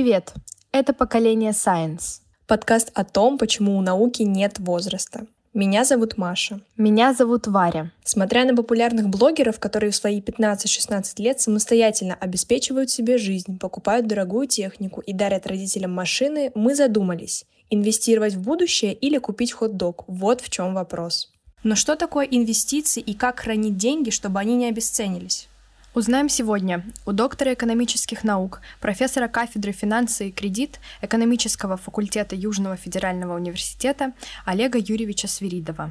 Привет! 0.00 0.32
Это 0.72 0.94
«Поколение 0.94 1.50
Science». 1.50 2.22
Подкаст 2.46 2.90
о 2.94 3.04
том, 3.04 3.36
почему 3.36 3.76
у 3.76 3.82
науки 3.82 4.22
нет 4.22 4.58
возраста. 4.58 5.26
Меня 5.52 5.84
зовут 5.84 6.16
Маша. 6.16 6.62
Меня 6.78 7.12
зовут 7.12 7.46
Варя. 7.46 7.92
Смотря 8.02 8.46
на 8.46 8.56
популярных 8.56 9.10
блогеров, 9.10 9.60
которые 9.60 9.90
в 9.90 9.94
свои 9.94 10.22
15-16 10.22 11.20
лет 11.22 11.42
самостоятельно 11.42 12.14
обеспечивают 12.14 12.88
себе 12.88 13.18
жизнь, 13.18 13.58
покупают 13.58 14.06
дорогую 14.06 14.46
технику 14.46 15.02
и 15.02 15.12
дарят 15.12 15.46
родителям 15.46 15.92
машины, 15.92 16.50
мы 16.54 16.74
задумались, 16.74 17.44
инвестировать 17.68 18.32
в 18.32 18.40
будущее 18.40 18.94
или 18.94 19.18
купить 19.18 19.52
хот-дог. 19.52 20.04
Вот 20.06 20.40
в 20.40 20.48
чем 20.48 20.72
вопрос. 20.72 21.30
Но 21.62 21.74
что 21.74 21.94
такое 21.94 22.24
инвестиции 22.24 23.02
и 23.02 23.12
как 23.12 23.40
хранить 23.40 23.76
деньги, 23.76 24.08
чтобы 24.08 24.40
они 24.40 24.56
не 24.56 24.70
обесценились? 24.70 25.49
Узнаем 25.92 26.28
сегодня 26.28 26.84
у 27.04 27.10
доктора 27.10 27.52
экономических 27.52 28.22
наук, 28.22 28.60
профессора 28.80 29.26
кафедры 29.26 29.72
финансы 29.72 30.28
и 30.28 30.30
кредит 30.30 30.78
экономического 31.02 31.76
факультета 31.76 32.36
Южного 32.36 32.76
федерального 32.76 33.34
университета 33.34 34.12
Олега 34.44 34.78
Юрьевича 34.78 35.26
Свиридова. 35.26 35.90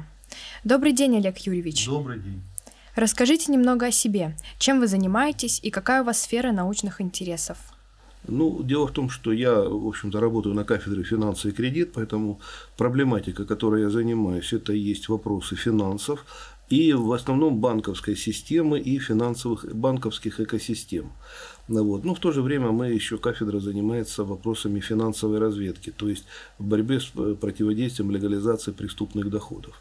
Добрый 0.64 0.92
день, 0.92 1.18
Олег 1.18 1.36
Юрьевич. 1.40 1.84
Добрый 1.84 2.18
день. 2.18 2.40
Расскажите 2.96 3.52
немного 3.52 3.86
о 3.86 3.90
себе. 3.90 4.34
Чем 4.58 4.80
вы 4.80 4.86
занимаетесь 4.86 5.60
и 5.62 5.70
какая 5.70 6.00
у 6.00 6.06
вас 6.06 6.22
сфера 6.22 6.50
научных 6.50 7.02
интересов? 7.02 7.58
Ну, 8.26 8.62
дело 8.62 8.86
в 8.86 8.92
том, 8.92 9.10
что 9.10 9.32
я, 9.32 9.54
в 9.54 9.86
общем-то, 9.86 10.18
работаю 10.18 10.54
на 10.54 10.64
кафедре 10.64 11.02
финансы 11.02 11.50
и 11.50 11.52
кредит, 11.52 11.92
поэтому 11.94 12.40
проблематика, 12.78 13.44
которой 13.44 13.82
я 13.82 13.90
занимаюсь, 13.90 14.52
это 14.52 14.72
и 14.72 14.78
есть 14.78 15.08
вопросы 15.08 15.56
финансов, 15.56 16.24
и 16.70 16.92
в 16.92 17.12
основном 17.12 17.60
банковской 17.60 18.16
системы 18.16 18.78
и 18.78 18.98
финансовых 18.98 19.66
банковских 19.74 20.40
экосистем. 20.40 21.12
Ну 21.68 21.84
вот. 21.84 22.04
Но 22.04 22.14
в 22.14 22.20
то 22.20 22.30
же 22.30 22.42
время 22.42 22.70
мы 22.70 22.88
еще 22.88 23.18
кафедра 23.18 23.58
занимается 23.58 24.24
вопросами 24.24 24.80
финансовой 24.80 25.38
разведки, 25.38 25.90
то 25.90 26.08
есть 26.08 26.24
в 26.58 26.64
борьбе 26.64 27.00
с 27.00 27.10
э, 27.16 27.34
противодействием 27.40 28.10
легализации 28.12 28.70
преступных 28.70 29.30
доходов. 29.30 29.74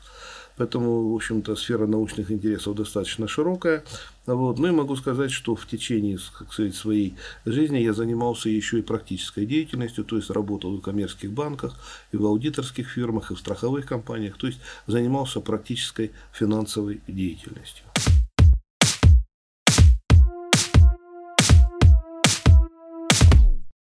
Поэтому, 0.59 1.13
в 1.13 1.15
общем-то, 1.15 1.55
сфера 1.55 1.87
научных 1.87 2.31
интересов 2.31 2.75
достаточно 2.75 3.29
широкая. 3.29 3.85
Вот. 4.25 4.59
Ну 4.59 4.67
и 4.67 4.71
могу 4.71 4.97
сказать, 4.97 5.31
что 5.31 5.55
в 5.55 5.65
течение 5.65 6.19
как 6.37 6.51
сказать, 6.51 6.75
своей 6.75 7.15
жизни 7.45 7.77
я 7.77 7.93
занимался 7.93 8.49
еще 8.49 8.79
и 8.79 8.81
практической 8.81 9.45
деятельностью, 9.45 10.03
то 10.03 10.17
есть 10.17 10.29
работал 10.29 10.75
в 10.75 10.81
коммерческих 10.81 11.31
банках, 11.31 11.79
и 12.11 12.17
в 12.17 12.25
аудиторских 12.25 12.89
фирмах, 12.89 13.31
и 13.31 13.35
в 13.35 13.39
страховых 13.39 13.85
компаниях, 13.85 14.37
то 14.37 14.47
есть 14.47 14.59
занимался 14.85 15.39
практической 15.39 16.11
финансовой 16.33 16.99
деятельностью. 17.07 17.85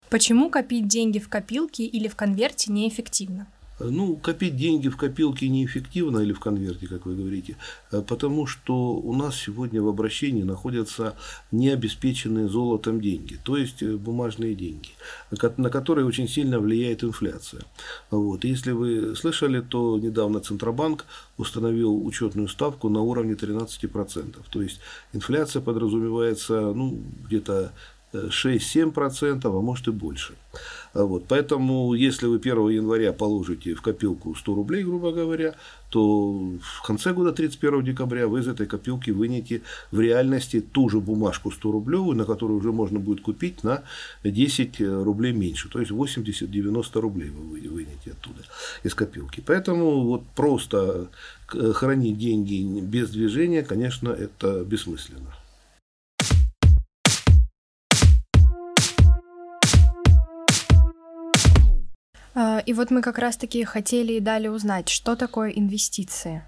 Почему 0.09 0.49
копить 0.49 0.87
деньги 0.87 1.19
в 1.19 1.27
копилке 1.27 1.83
или 1.83 2.07
в 2.07 2.15
конверте 2.15 2.71
неэффективно? 2.71 3.47
Ну, 3.89 4.15
копить 4.17 4.55
деньги 4.55 4.89
в 4.89 4.97
копилке 4.97 5.49
неэффективно 5.49 6.19
или 6.19 6.33
в 6.33 6.39
конверте, 6.39 6.87
как 6.87 7.05
вы 7.05 7.15
говорите, 7.15 7.57
э, 7.91 8.01
потому 8.01 8.45
что 8.45 8.93
у 8.93 9.13
нас 9.13 9.35
сегодня 9.35 9.81
в 9.81 9.87
обращении 9.87 10.43
находятся 10.43 11.15
необеспеченные 11.51 12.47
золотом 12.47 13.01
деньги, 13.01 13.39
то 13.43 13.57
есть 13.57 13.81
э, 13.83 13.95
бумажные 13.95 14.55
деньги, 14.55 14.89
на 15.57 15.69
которые 15.69 16.05
очень 16.05 16.27
сильно 16.27 16.59
влияет 16.59 17.03
инфляция. 17.03 17.63
Вот. 18.09 18.43
Если 18.43 18.71
вы 18.71 19.15
слышали, 19.15 19.61
то 19.61 19.97
недавно 19.97 20.39
Центробанк 20.39 21.05
установил 21.37 22.05
учетную 22.05 22.47
ставку 22.47 22.89
на 22.89 23.01
уровне 23.01 23.33
13%. 23.33 24.35
То 24.49 24.61
есть 24.61 24.79
инфляция 25.13 25.61
подразумевается 25.61 26.73
ну, 26.73 27.01
где-то 27.25 27.73
6-7%, 28.13 29.45
а 29.45 29.61
может 29.61 29.87
и 29.87 29.91
больше. 29.91 30.33
Вот. 30.93 31.25
Поэтому, 31.27 31.93
если 31.93 32.27
вы 32.27 32.37
1 32.37 32.69
января 32.69 33.13
положите 33.13 33.73
в 33.73 33.81
копилку 33.81 34.35
100 34.35 34.55
рублей, 34.55 34.83
грубо 34.83 35.11
говоря, 35.11 35.55
то 35.89 36.33
в 36.61 36.85
конце 36.85 37.13
года, 37.13 37.31
31 37.31 37.83
декабря, 37.83 38.27
вы 38.27 38.41
из 38.41 38.47
этой 38.47 38.65
копилки 38.65 39.11
вынете 39.11 39.61
в 39.91 39.99
реальности 39.99 40.59
ту 40.61 40.89
же 40.89 40.99
бумажку 40.99 41.51
100 41.51 41.71
рублевую, 41.71 42.17
на 42.17 42.25
которую 42.25 42.59
уже 42.59 42.71
можно 42.71 42.99
будет 42.99 43.21
купить 43.21 43.63
на 43.63 43.83
10 44.23 44.81
рублей 44.81 45.31
меньше. 45.31 45.69
То 45.69 45.79
есть 45.79 45.91
80-90 45.91 46.99
рублей 46.99 47.29
вы 47.29 47.59
вынете 47.69 48.11
оттуда 48.11 48.43
из 48.83 48.93
копилки. 48.93 49.41
Поэтому 49.45 50.01
вот 50.01 50.23
просто 50.35 51.07
хранить 51.47 52.17
деньги 52.17 52.79
без 52.81 53.09
движения, 53.09 53.63
конечно, 53.63 54.09
это 54.09 54.63
бессмысленно. 54.65 55.33
И 62.35 62.73
вот 62.73 62.91
мы 62.91 63.01
как 63.01 63.17
раз-таки 63.17 63.63
хотели 63.63 64.13
и 64.13 64.19
дали 64.19 64.47
узнать, 64.47 64.89
что 64.89 65.15
такое 65.15 65.49
инвестиции. 65.49 66.43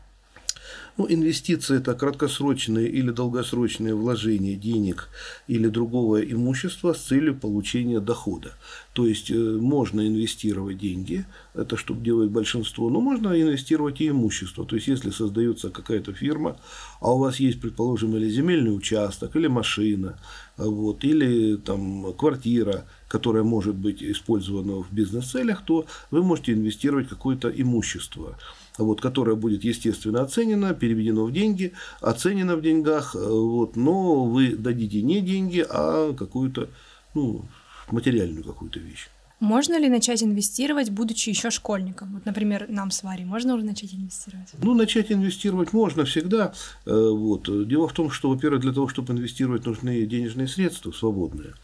Ну, 0.97 1.07
инвестиции– 1.09 1.77
это 1.79 1.95
краткосрочные 1.95 2.87
или 2.87 3.09
долгосрочные 3.09 3.95
вложения 3.95 4.55
денег 4.55 5.09
или 5.47 5.67
другого 5.67 6.21
имущества 6.21 6.93
с 6.93 7.01
целью 7.01 7.35
получения 7.35 7.99
дохода. 7.99 8.53
То 8.93 9.07
есть, 9.07 9.31
э, 9.31 9.33
можно 9.35 10.07
инвестировать 10.07 10.77
деньги, 10.77 11.25
это 11.55 11.77
что 11.77 11.95
делает 11.95 12.29
большинство, 12.29 12.89
но 12.89 13.01
можно 13.01 13.29
инвестировать 13.41 14.01
и 14.01 14.09
имущество. 14.09 14.65
То 14.65 14.75
есть, 14.75 14.87
если 14.87 15.09
создается 15.09 15.69
какая-то 15.71 16.13
фирма, 16.13 16.57
а 17.01 17.13
у 17.13 17.17
вас 17.17 17.39
есть, 17.39 17.59
предположим, 17.59 18.15
или 18.15 18.29
земельный 18.29 18.75
участок, 18.75 19.35
или 19.35 19.47
машина, 19.47 20.19
вот, 20.57 21.03
или 21.03 21.57
там 21.57 22.13
квартира, 22.13 22.85
которая 23.07 23.43
может 23.43 23.75
быть 23.75 24.03
использована 24.03 24.83
в 24.83 24.91
бизнес-целях, 24.91 25.63
то 25.65 25.85
вы 26.11 26.23
можете 26.23 26.53
инвестировать 26.53 27.09
какое-то 27.09 27.49
имущество 27.49 28.37
вот, 28.77 29.01
которое 29.01 29.35
будет, 29.35 29.63
естественно, 29.63 30.21
оценено, 30.21 30.73
переведено 30.73 31.25
в 31.25 31.31
деньги, 31.31 31.73
оценено 32.01 32.55
в 32.55 32.61
деньгах, 32.61 33.15
э, 33.15 33.19
вот, 33.19 33.75
но 33.75 34.25
вы 34.25 34.55
дадите 34.55 35.01
не 35.01 35.21
деньги, 35.21 35.65
а 35.67 36.13
какую-то 36.13 36.69
ну, 37.13 37.45
материальную 37.91 38.43
какую-то 38.43 38.79
вещь. 38.79 39.09
Можно 39.43 39.77
ли 39.77 39.89
начать 39.89 40.23
инвестировать, 40.23 40.89
будучи 40.89 41.27
еще 41.27 41.49
школьником? 41.49 42.13
Вот, 42.13 42.25
например, 42.25 42.67
нам 42.69 42.91
с 42.91 43.03
Варей 43.03 43.25
можно 43.25 43.55
уже 43.55 43.65
начать 43.65 43.93
инвестировать? 43.93 44.47
Ну, 44.61 44.73
начать 44.73 45.11
инвестировать 45.11 45.73
можно 45.73 46.05
всегда. 46.05 46.53
Э, 46.85 47.09
вот. 47.09 47.67
Дело 47.67 47.89
в 47.89 47.93
том, 47.93 48.09
что, 48.09 48.29
во-первых, 48.29 48.61
для 48.61 48.71
того, 48.71 48.87
чтобы 48.87 49.11
инвестировать, 49.11 49.65
нужны 49.65 50.05
денежные 50.05 50.47
средства 50.47 50.93
свободные. 50.93 51.55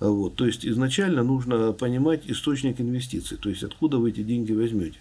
Вот. 0.00 0.34
То 0.34 0.46
есть, 0.46 0.66
изначально 0.66 1.22
нужно 1.22 1.72
понимать 1.72 2.22
источник 2.26 2.80
инвестиций, 2.80 3.36
то 3.36 3.48
есть, 3.50 3.62
откуда 3.62 3.98
вы 3.98 4.10
эти 4.10 4.24
деньги 4.24 4.52
возьмете. 4.52 4.98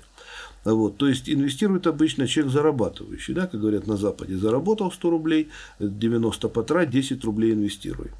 Вот, 0.64 0.98
то 0.98 1.08
есть 1.08 1.30
инвестирует 1.30 1.88
обычно 1.88 2.28
человек 2.28 2.54
зарабатывающий, 2.54 3.34
да, 3.34 3.48
как 3.48 3.62
говорят 3.62 3.88
на 3.88 3.96
Западе, 3.96 4.38
заработал 4.38 4.92
100 4.92 5.10
рублей, 5.10 5.50
90 5.80 6.50
потрать, 6.50 6.90
10 6.90 7.24
рублей 7.24 7.54
инвестируй. 7.54 8.12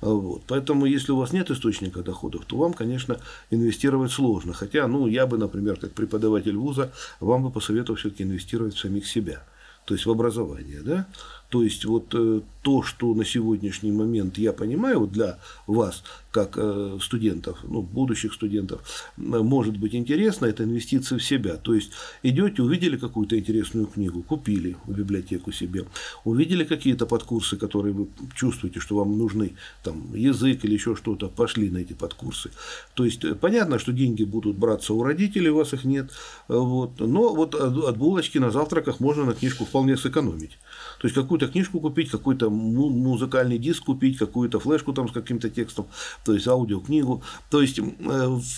Вот. 0.00 0.42
Поэтому, 0.46 0.86
если 0.86 1.12
у 1.12 1.16
вас 1.16 1.32
нет 1.32 1.50
источника 1.50 2.02
доходов, 2.02 2.44
то 2.46 2.56
вам, 2.56 2.72
конечно, 2.72 3.18
инвестировать 3.50 4.12
сложно. 4.12 4.52
Хотя, 4.52 4.86
ну, 4.86 5.06
я 5.06 5.26
бы, 5.26 5.38
например, 5.38 5.76
как 5.76 5.92
преподаватель 5.92 6.56
вуза, 6.56 6.92
вам 7.20 7.44
бы 7.44 7.50
посоветовал 7.50 7.98
все-таки 7.98 8.22
инвестировать 8.22 8.74
в 8.74 8.78
самих 8.78 9.06
себя, 9.06 9.42
то 9.84 9.94
есть 9.94 10.06
в 10.06 10.10
образование. 10.10 10.82
Да? 10.82 11.06
То 11.48 11.62
есть 11.62 11.84
вот 11.84 12.14
э, 12.14 12.40
то, 12.62 12.82
что 12.82 13.14
на 13.14 13.24
сегодняшний 13.24 13.92
момент 13.92 14.38
я 14.38 14.52
понимаю 14.52 15.06
для 15.06 15.38
вас, 15.68 16.02
как 16.32 16.58
э, 16.58 16.98
студентов, 17.00 17.58
ну, 17.62 17.80
будущих 17.80 18.34
студентов, 18.34 18.80
может 19.16 19.76
быть 19.76 19.94
интересно, 19.94 20.46
это 20.46 20.64
инвестиции 20.64 21.16
в 21.16 21.24
себя. 21.24 21.56
То 21.56 21.74
есть 21.74 21.92
идете, 22.24 22.62
увидели 22.62 22.96
какую-то 22.96 23.38
интересную 23.38 23.86
книгу, 23.86 24.22
купили 24.22 24.76
в 24.84 24.92
библиотеку 24.92 25.52
себе, 25.52 25.84
увидели 26.24 26.64
какие-то 26.64 27.06
подкурсы, 27.06 27.56
которые 27.56 27.94
вы 27.94 28.08
чувствуете, 28.34 28.80
что 28.80 28.96
вам 28.96 29.16
нужны, 29.16 29.52
там, 29.84 30.12
язык 30.14 30.64
или 30.64 30.74
еще 30.74 30.96
что-то, 30.96 31.28
пошли 31.28 31.70
на 31.70 31.78
эти 31.78 31.92
подкурсы. 31.92 32.50
То 32.94 33.04
есть 33.04 33.24
э, 33.24 33.34
понятно, 33.36 33.78
что 33.78 33.92
деньги 33.92 34.24
будут 34.24 34.58
браться 34.58 34.92
у 34.92 35.04
родителей, 35.04 35.50
у 35.50 35.56
вас 35.56 35.72
их 35.72 35.84
нет, 35.84 36.10
вот, 36.48 36.98
но 36.98 37.32
вот 37.34 37.54
от 37.54 37.96
булочки 37.96 38.38
на 38.38 38.50
завтраках 38.50 38.98
можно 38.98 39.24
на 39.24 39.34
книжку 39.34 39.64
вполне 39.64 39.96
сэкономить. 39.96 40.58
То 40.98 41.06
есть 41.06 41.16
какую-то 41.36 41.52
книжку 41.52 41.80
купить, 41.80 42.10
какой-то 42.10 42.50
музыкальный 42.50 43.58
диск 43.58 43.84
купить, 43.84 44.18
какую-то 44.18 44.58
флешку 44.58 44.92
там 44.92 45.08
с 45.08 45.12
каким-то 45.12 45.50
текстом, 45.50 45.86
то 46.24 46.34
есть 46.34 46.48
аудиокнигу. 46.48 47.22
То 47.50 47.60
есть 47.62 47.78
э, 47.78 47.82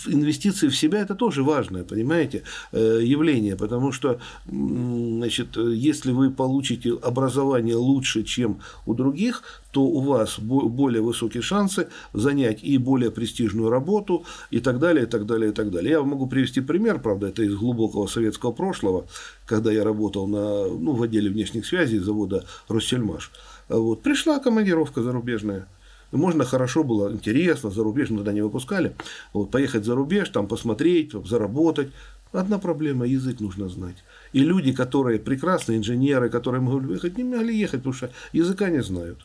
инвестиции 0.07 0.69
в 0.69 0.75
себя 0.75 0.99
это 1.01 1.15
тоже 1.15 1.43
важное, 1.43 1.83
понимаете, 1.83 2.43
э, 2.71 3.01
явление, 3.03 3.55
потому 3.55 3.91
что 3.91 4.19
значит, 4.45 5.57
если 5.57 6.13
вы 6.13 6.31
получите 6.31 6.93
образование 7.03 7.75
лучше, 7.75 8.23
чем 8.23 8.59
у 8.85 8.93
других, 8.93 9.43
то 9.71 9.83
у 9.83 9.99
вас 10.01 10.39
более 10.39 11.01
высокие 11.01 11.43
шансы 11.43 11.89
занять 12.13 12.63
и 12.63 12.77
более 12.77 13.11
престижную 13.11 13.69
работу 13.69 14.25
и 14.49 14.59
так 14.59 14.79
далее, 14.79 15.03
и 15.03 15.07
так 15.07 15.25
далее, 15.25 15.51
и 15.51 15.53
так 15.53 15.69
далее. 15.69 15.91
Я 15.91 16.01
могу 16.01 16.27
привести 16.27 16.61
пример, 16.61 16.99
правда, 16.99 17.27
это 17.27 17.43
из 17.43 17.55
глубокого 17.55 18.07
советского 18.07 18.51
прошлого, 18.51 19.05
когда 19.45 19.71
я 19.71 19.83
работал 19.83 20.27
на, 20.27 20.67
ну, 20.67 20.93
в 20.93 21.03
отделе 21.03 21.29
внешних 21.29 21.65
связей 21.65 21.99
завода 21.99 22.45
«Россельмаш». 22.67 23.31
Вот. 23.67 24.01
Пришла 24.01 24.39
командировка 24.39 25.03
зарубежная. 25.03 25.67
Можно 26.11 26.43
хорошо 26.43 26.83
было, 26.83 27.11
интересно, 27.11 27.69
за 27.69 27.83
рубеж, 27.83 28.09
тогда 28.09 28.33
не 28.33 28.41
выпускали. 28.41 28.95
Вот, 29.31 29.51
поехать 29.51 29.85
за 29.85 29.93
рубеж, 29.93 30.29
там 30.29 30.47
посмотреть, 30.47 31.11
заработать. 31.25 31.91
Одна 32.31 32.57
проблема– 32.57 33.05
язык 33.07 33.39
нужно 33.39 33.69
знать. 33.69 33.97
И 34.33 34.39
люди, 34.39 34.71
которые 34.71 35.19
прекрасные 35.19 35.77
инженеры, 35.77 36.29
которые 36.29 36.61
могли 36.61 36.93
ехать, 36.93 37.17
не 37.17 37.23
могли 37.23 37.55
ехать, 37.55 37.81
потому 37.81 37.93
что 37.93 38.11
языка 38.33 38.69
не 38.69 38.81
знают. 38.81 39.19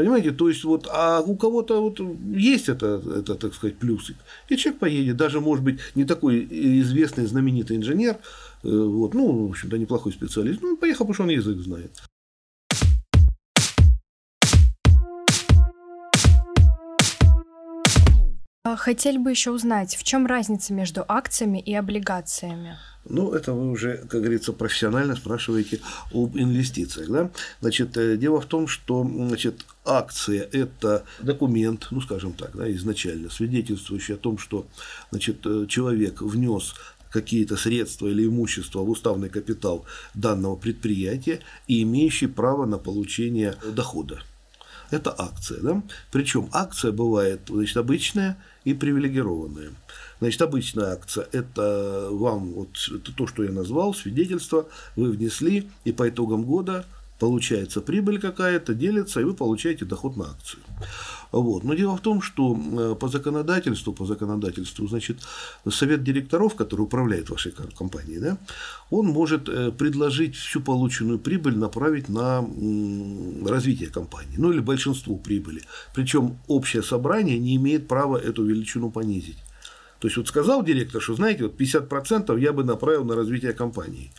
Понимаете, 0.00 0.30
то 0.30 0.48
есть 0.48 0.64
вот, 0.64 0.88
а 0.90 1.20
у 1.20 1.36
кого-то 1.36 1.82
вот 1.82 2.00
есть 2.34 2.70
это, 2.70 3.02
это, 3.18 3.34
так 3.34 3.52
сказать, 3.52 3.76
плюсик. 3.76 4.16
И 4.48 4.56
человек 4.56 4.80
поедет, 4.80 5.18
даже, 5.18 5.40
может 5.40 5.62
быть, 5.62 5.78
не 5.94 6.04
такой 6.04 6.46
известный, 6.80 7.26
знаменитый 7.26 7.76
инженер, 7.76 8.14
э, 8.14 8.16
вот, 8.62 9.12
ну, 9.12 9.46
в 9.46 9.50
общем-то, 9.50 9.76
неплохой 9.76 10.12
специалист, 10.12 10.62
ну, 10.62 10.78
поехал, 10.78 11.04
потому 11.04 11.14
что 11.14 11.22
он 11.24 11.28
язык 11.28 11.58
знает. 11.58 11.90
Хотели 18.76 19.18
бы 19.18 19.30
еще 19.30 19.50
узнать, 19.50 19.96
в 19.96 20.02
чем 20.02 20.26
разница 20.26 20.72
между 20.72 21.04
акциями 21.06 21.58
и 21.58 21.74
облигациями? 21.74 22.76
Ну, 23.08 23.32
это 23.32 23.54
вы 23.54 23.70
уже, 23.70 23.96
как 24.08 24.20
говорится, 24.20 24.52
профессионально 24.52 25.16
спрашиваете 25.16 25.80
об 26.12 26.36
инвестициях. 26.36 27.08
Да? 27.08 27.30
Значит, 27.60 27.96
э, 27.96 28.16
дело 28.16 28.40
в 28.40 28.46
том, 28.46 28.68
что 28.68 29.02
значит, 29.04 29.64
акция– 29.84 30.48
это 30.52 31.04
документ, 31.20 31.88
ну, 31.90 32.00
скажем 32.02 32.34
так, 32.34 32.54
да, 32.54 32.70
изначально 32.72 33.30
свидетельствующий 33.30 34.14
о 34.14 34.18
том, 34.18 34.36
что 34.36 34.66
значит, 35.10 35.46
э, 35.46 35.66
человек 35.66 36.20
внес 36.20 36.74
какие-то 37.10 37.56
средства 37.56 38.06
или 38.06 38.26
имущество 38.26 38.80
в 38.80 38.90
уставный 38.90 39.30
капитал 39.30 39.84
данного 40.14 40.56
предприятия 40.56 41.40
и 41.66 41.82
имеющий 41.82 42.26
право 42.26 42.66
на 42.66 42.78
получение 42.78 43.56
дохода. 43.74 44.22
Это 44.90 45.14
акция. 45.16 45.60
Да? 45.60 45.82
Причем 46.10 46.48
акция 46.52 46.92
бывает 46.92 47.42
значит, 47.48 47.76
обычная 47.76 48.36
и 48.64 48.74
привилегированная. 48.74 49.70
Значит, 50.20 50.42
обычная 50.42 50.92
акция– 50.92 51.26
это 51.32 52.08
вам 52.10 52.52
вот 52.52 52.68
это 52.94 53.12
то, 53.14 53.26
что 53.26 53.42
я 53.42 53.50
назвал, 53.50 53.94
свидетельство, 53.94 54.68
вы 54.96 55.10
внесли, 55.10 55.68
и 55.84 55.92
по 55.92 56.08
итогам 56.08 56.44
года 56.44 56.84
получается 57.20 57.80
прибыль 57.80 58.18
какая-то, 58.18 58.74
делится, 58.74 59.20
и 59.20 59.24
вы 59.24 59.34
получаете 59.34 59.84
доход 59.84 60.16
на 60.16 60.24
акцию. 60.24 60.62
Вот. 61.32 61.64
Но 61.64 61.74
дело 61.74 61.96
в 61.96 62.00
том, 62.00 62.22
что 62.22 62.58
э, 62.58 62.96
по 62.98 63.08
законодательству, 63.08 63.92
по 63.92 64.06
законодательству, 64.06 64.88
значит, 64.88 65.18
совет 65.70 66.02
директоров, 66.02 66.54
который 66.56 66.80
управляет 66.80 67.30
вашей 67.30 67.52
компанией, 67.78 68.18
да, 68.18 68.38
он 68.90 69.06
может 69.06 69.48
э, 69.48 69.70
предложить 69.70 70.34
всю 70.34 70.60
полученную 70.60 71.18
прибыль 71.18 71.56
направить 71.56 72.08
на 72.08 72.44
развитие 73.46 73.90
компании, 73.90 74.38
ну 74.38 74.50
или 74.52 74.60
большинство 74.60 75.16
прибыли. 75.16 75.62
Причем 75.94 76.38
общее 76.48 76.82
собрание 76.82 77.38
не 77.38 77.54
имеет 77.56 77.86
права 77.86 78.16
эту 78.16 78.44
величину 78.44 78.90
понизить. 78.90 79.38
То 80.00 80.08
есть 80.08 80.16
вот 80.16 80.28
сказал 80.28 80.64
директор, 80.64 81.02
что 81.02 81.14
знаете, 81.14 81.42
вот 81.42 81.60
50% 81.60 82.40
я 82.40 82.52
бы 82.52 82.64
направил 82.64 83.04
на 83.04 83.14
развитие 83.14 83.52
компании. 83.52 84.10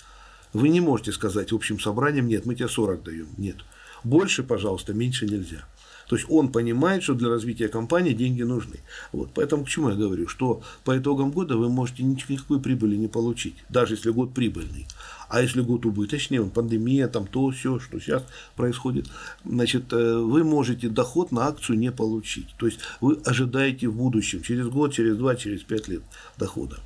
Вы 0.53 0.69
не 0.69 0.81
можете 0.81 1.12
сказать 1.12 1.53
общим 1.53 1.80
собранием, 1.80 2.27
нет, 2.27 2.45
мы 2.45 2.56
тебе 2.56 2.68
40 2.68 3.03
даем. 3.03 3.27
Нет. 3.38 3.57
Больше, 4.03 4.44
пожалуйста, 4.44 4.94
меньше 4.94 5.25
нельзя. 5.25 5.65
То 6.12 6.18
есть 6.18 6.27
он 6.30 6.51
понимает, 6.51 7.03
что 7.03 7.13
для 7.13 7.30
развития 7.30 7.69
компании 7.69 8.12
деньги 8.12 8.42
нужны. 8.42 8.81
Вот. 9.13 9.30
Поэтому 9.33 9.63
к 9.63 9.69
чему 9.69 9.92
я 9.92 9.95
говорю, 9.95 10.27
что 10.27 10.62
по 10.83 10.98
итогам 10.98 11.31
года 11.31 11.56
вы 11.56 11.69
можете 11.69 12.03
никакой 12.03 12.59
прибыли 12.59 12.98
не 12.98 13.07
получить, 13.07 13.56
даже 13.69 13.94
если 13.94 14.09
год 14.09 14.33
прибыльный. 14.33 14.88
А 15.30 15.42
если 15.42 15.62
год 15.62 15.86
убыточный, 15.86 16.39
он 16.39 16.50
пандемия, 16.50 17.07
там 17.07 17.27
то, 17.27 17.50
все, 17.51 17.80
что 17.80 18.01
сейчас 18.01 18.25
происходит, 18.57 19.07
значит, 19.45 19.94
э, 19.94 20.18
вы 20.18 20.44
можете 20.44 20.89
доход 20.89 21.31
на 21.31 21.47
акцию 21.47 21.80
не 21.80 21.94
получить. 21.94 22.47
То 22.57 22.65
есть 22.65 22.80
вы 23.00 23.18
ожидаете 23.24 23.88
в 23.88 23.95
будущем, 23.95 24.42
через 24.42 24.68
год, 24.68 24.92
через 24.92 25.15
два, 25.15 25.38
через 25.38 25.62
пять 25.63 25.88
лет 25.88 26.01
дохода. 26.38 26.80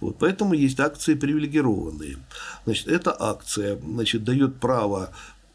Вот, 0.00 0.16
поэтому 0.18 0.54
есть 0.54 0.80
акции 0.80 1.14
привилегированные. 1.14 2.16
Значит, 2.64 2.88
эта 2.88 3.16
акция 3.18 3.78
значит, 3.78 4.24
дает 4.24 4.60
право 4.60 5.10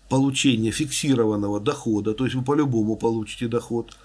получения 0.10 0.72
фиксированного 0.72 1.60
дохода, 1.60 2.14
то 2.14 2.26
есть 2.26 2.36
вы 2.36 2.44
по-любому 2.44 2.96
получите 2.96 3.48
доход. 3.48 3.98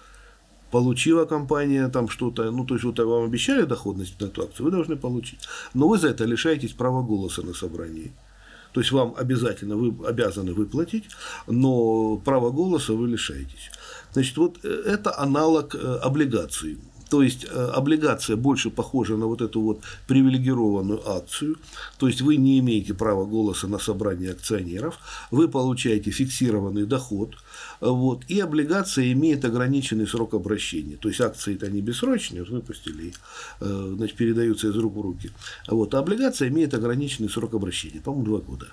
Получила 0.71 1.27
компания 1.27 1.89
там 1.89 2.09
что-то, 2.09 2.51
ну, 2.51 2.65
то 2.65 2.75
есть 2.75 2.85
вот 2.85 2.99
вам 2.99 3.25
обещали 3.25 3.63
доходность 3.63 4.19
на 4.21 4.27
эту 4.27 4.43
акцию, 4.43 4.65
вы 4.65 4.71
должны 4.71 4.97
получить. 4.97 5.41
Но 5.75 5.87
вы 5.87 5.99
за 5.99 6.09
это 6.09 6.25
лишаетесь 6.25 6.73
права 6.73 7.03
голоса 7.03 7.43
на 7.43 7.53
собрании. 7.53 8.13
То 8.73 8.81
есть 8.81 8.91
вам 8.93 9.15
обязательно, 9.19 9.77
вы 9.77 9.95
обязаны 10.07 10.55
выплатить, 10.55 11.05
но 11.47 12.17
право 12.17 12.51
голоса 12.51 12.95
вы 12.95 13.09
лишаетесь. 13.09 13.71
Значит, 14.13 14.37
вот 14.39 14.65
э, 14.65 14.69
это 14.87 15.19
аналог 15.19 15.75
э, 15.75 15.79
облигаций. 16.03 16.79
То 17.13 17.23
есть 17.23 17.45
э, 17.45 17.49
облигация 17.49 18.37
больше 18.37 18.71
похожа 18.71 19.19
на 19.19 19.27
вот 19.27 19.43
эту 19.43 19.61
вот 19.61 19.81
привилегированную 20.07 21.07
акцию. 21.07 21.57
То 21.99 22.09
есть 22.09 22.23
вы 22.23 22.37
не 22.37 22.59
имеете 22.61 22.95
права 22.95 23.27
голоса 23.27 23.69
на 23.69 23.79
собрании 23.79 24.31
акционеров, 24.31 24.99
вы 25.31 25.49
получаете 25.49 26.11
фиксированный 26.11 26.87
доход. 26.87 27.35
Вот, 27.81 28.25
и 28.29 28.41
облигация 28.41 29.13
имеет 29.13 29.45
ограниченный 29.45 30.07
срок 30.07 30.33
обращения. 30.33 30.97
То 30.97 31.11
есть 31.11 31.21
акции 31.21 31.55
это 31.55 31.71
не 31.71 31.83
бессрочные, 31.83 32.45
вот 32.45 32.51
выпустили 32.51 33.13
э, 33.61 33.95
значит, 33.95 34.17
передаются 34.17 34.69
из 34.69 34.77
рук 34.77 34.97
в 34.97 35.01
руки. 35.03 35.33
Вот, 35.69 35.93
а 35.95 35.99
облигация 35.99 36.49
имеет 36.49 36.73
ограниченный 36.73 37.29
срок 37.29 37.53
обращения, 37.53 38.01
по-моему, 38.01 38.25
два 38.25 38.39
года. 38.39 38.67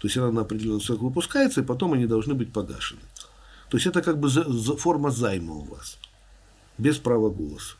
То 0.00 0.06
есть 0.06 0.16
она 0.16 0.32
на 0.32 0.40
определенный 0.40 0.80
срок 0.80 1.02
выпускается, 1.02 1.60
и 1.60 1.64
потом 1.64 1.92
они 1.92 2.06
должны 2.06 2.32
быть 2.32 2.54
погашены. 2.54 3.02
То 3.68 3.76
есть 3.76 3.86
это 3.86 4.00
как 4.00 4.18
бы 4.18 4.30
форма 4.78 5.10
займа 5.10 5.52
у 5.52 5.64
вас 5.64 5.98
без 6.78 6.98
права 6.98 7.30
голоса. 7.30 7.76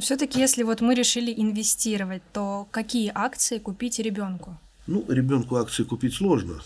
Все-таки, 0.00 0.38
если 0.38 0.62
вот 0.62 0.80
мы 0.80 0.94
решили 0.94 1.32
инвестировать, 1.36 2.22
то 2.32 2.68
какие 2.70 3.10
акции 3.14 3.58
купить 3.58 3.98
ребенку? 3.98 4.56
Ну, 4.86 5.04
ребенку 5.08 5.56
акции 5.56 5.82
купить 5.82 6.14
сложно. 6.14 6.60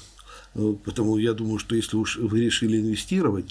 Э, 0.54 0.74
потому 0.84 1.16
я 1.18 1.32
думаю, 1.32 1.58
что 1.58 1.74
если 1.74 1.96
уж 1.96 2.16
вы 2.16 2.40
решили 2.40 2.78
инвестировать, 2.80 3.46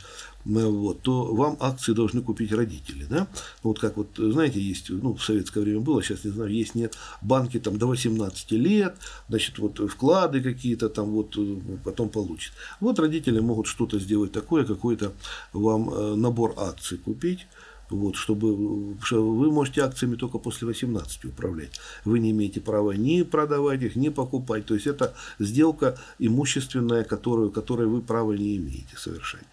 вот, 0.46 1.02
то 1.02 1.34
вам 1.34 1.58
акции 1.60 1.94
должны 1.94 2.22
купить 2.22 2.52
родители. 2.52 3.06
Да? 3.10 3.28
Вот 3.64 3.80
как 3.80 3.98
вот, 3.98 4.10
знаете, 4.18 4.60
есть, 4.60 4.90
ну, 4.90 5.14
в 5.14 5.24
советское 5.24 5.62
время 5.62 5.80
было, 5.80 6.04
сейчас 6.04 6.24
не 6.24 6.32
знаю, 6.32 6.52
есть, 6.52 6.76
нет, 6.76 6.96
банки 7.22 7.60
там 7.60 7.78
до 7.78 7.88
18 7.88 8.52
лет, 8.52 8.96
значит, 9.30 9.60
вот 9.60 9.80
вклады 9.90 10.42
какие-то 10.42 10.90
там 10.90 11.12
вот 11.12 11.36
э, 11.38 11.58
потом 11.84 12.10
получат. 12.10 12.54
Вот 12.80 13.00
родители 13.00 13.40
могут 13.40 13.68
что-то 13.68 14.00
сделать 14.00 14.32
такое, 14.32 14.66
какой-то 14.66 15.14
вам 15.54 15.90
э, 15.90 16.16
набор 16.16 16.54
акций 16.58 16.98
купить, 16.98 17.48
вот, 17.92 18.16
чтобы 18.16 18.98
что 19.04 19.24
вы 19.24 19.52
можете 19.52 19.82
акциями 19.82 20.16
только 20.16 20.38
после 20.38 20.68
18 20.68 21.26
управлять. 21.26 21.80
Вы 22.06 22.20
не 22.20 22.32
имеете 22.32 22.62
права 22.62 22.92
ни 22.92 23.24
продавать 23.24 23.82
их, 23.82 23.96
ни 23.96 24.10
покупать. 24.10 24.66
То 24.66 24.74
есть 24.74 24.88
это 24.88 25.14
сделка 25.40 25.98
имущественная, 26.20 27.04
которую, 27.04 27.52
которой 27.52 27.88
вы 27.88 28.02
права 28.02 28.34
не 28.34 28.58
имеете 28.58 28.96
совершать. 28.98 29.44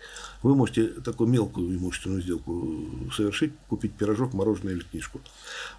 Вы 0.43 0.55
можете 0.55 0.87
такую 0.87 1.29
мелкую 1.29 1.77
имущественную 1.77 2.23
сделку 2.23 2.79
совершить, 3.15 3.53
купить 3.69 3.93
пирожок, 3.95 4.35
мороженое 4.35 4.75
или 4.75 4.81
книжку. 4.81 5.21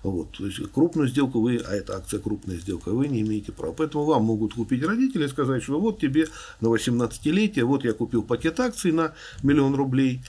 Вот. 0.04 0.38
То 0.38 0.46
есть 0.46 0.60
крупную 0.72 1.08
сделку 1.08 1.40
вы, 1.40 1.58
а 1.58 1.74
это 1.74 1.96
акция 1.96 2.20
крупная 2.20 2.58
сделка, 2.58 2.92
вы 2.92 3.08
не 3.08 3.22
имеете 3.22 3.54
права. 3.54 3.74
Поэтому 3.74 4.04
вам 4.04 4.24
могут 4.24 4.54
купить 4.54 4.84
родители 4.84 5.26
и 5.26 5.30
сказать, 5.30 5.64
что 5.64 5.80
вот 5.80 6.00
тебе 6.00 6.28
на 6.60 6.68
18-летие, 6.68 7.64
вот 7.64 7.86
я 7.86 7.94
купил 7.94 8.22
пакет 8.22 8.60
акций 8.60 8.92
на 8.92 9.14
миллион 9.44 9.76
рублей, 9.76 10.22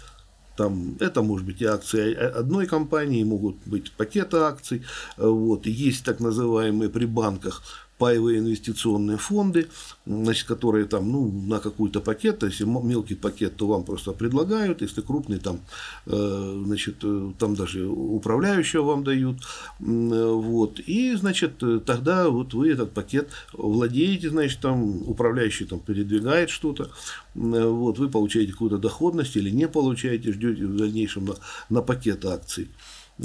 там, 0.61 0.97
это 1.01 1.23
может 1.23 1.47
быть 1.47 1.63
и 1.63 1.65
акции 1.65 2.15
одной 2.15 2.67
компании, 2.67 3.25
могут 3.25 3.57
быть 3.65 3.93
пакеты 3.93 4.37
акций. 4.37 4.83
Вот. 5.17 5.65
Есть 5.65 6.05
так 6.05 6.21
называемые 6.21 6.91
при 6.91 7.07
банках 7.07 7.63
паевые 8.01 8.39
инвестиционные 8.39 9.19
фонды, 9.19 9.69
значит, 10.07 10.49
которые 10.49 10.87
там, 10.87 11.13
ну, 11.13 11.31
на 11.31 11.61
какой-то 11.61 12.01
пакет, 12.01 12.39
то 12.39 12.47
есть 12.47 12.61
мелкий 12.63 13.15
пакет, 13.15 13.57
то 13.57 13.67
вам 13.67 13.85
просто 13.85 14.13
предлагают, 14.13 14.81
если 14.81 15.03
крупный, 15.03 15.39
там, 15.39 15.61
э, 16.07 16.63
значит, 16.65 16.97
э, 17.03 17.33
там 17.39 17.55
даже 17.55 17.87
управляющего 17.87 18.85
вам 18.85 19.05
дают, 19.05 19.37
вот, 19.79 20.81
и, 20.81 21.15
значит, 21.15 21.63
тогда 21.85 22.31
вот 22.31 22.55
вы 22.55 22.71
этот 22.71 22.95
пакет 22.95 23.29
владеете, 23.53 24.31
значит, 24.31 24.61
там, 24.61 25.07
управляющий 25.07 25.67
там 25.67 25.79
передвигает 25.79 26.49
что-то, 26.49 26.91
вот, 27.35 27.99
вы 27.99 28.09
получаете 28.09 28.53
какую-то 28.53 28.79
доходность 28.79 29.37
или 29.37 29.51
не 29.51 29.69
получаете, 29.69 30.33
ждете 30.33 30.67
в 30.67 30.77
дальнейшем 30.77 31.27
на, 31.27 31.35
на 31.69 31.83
пакет 31.83 32.25
акций. 32.25 32.69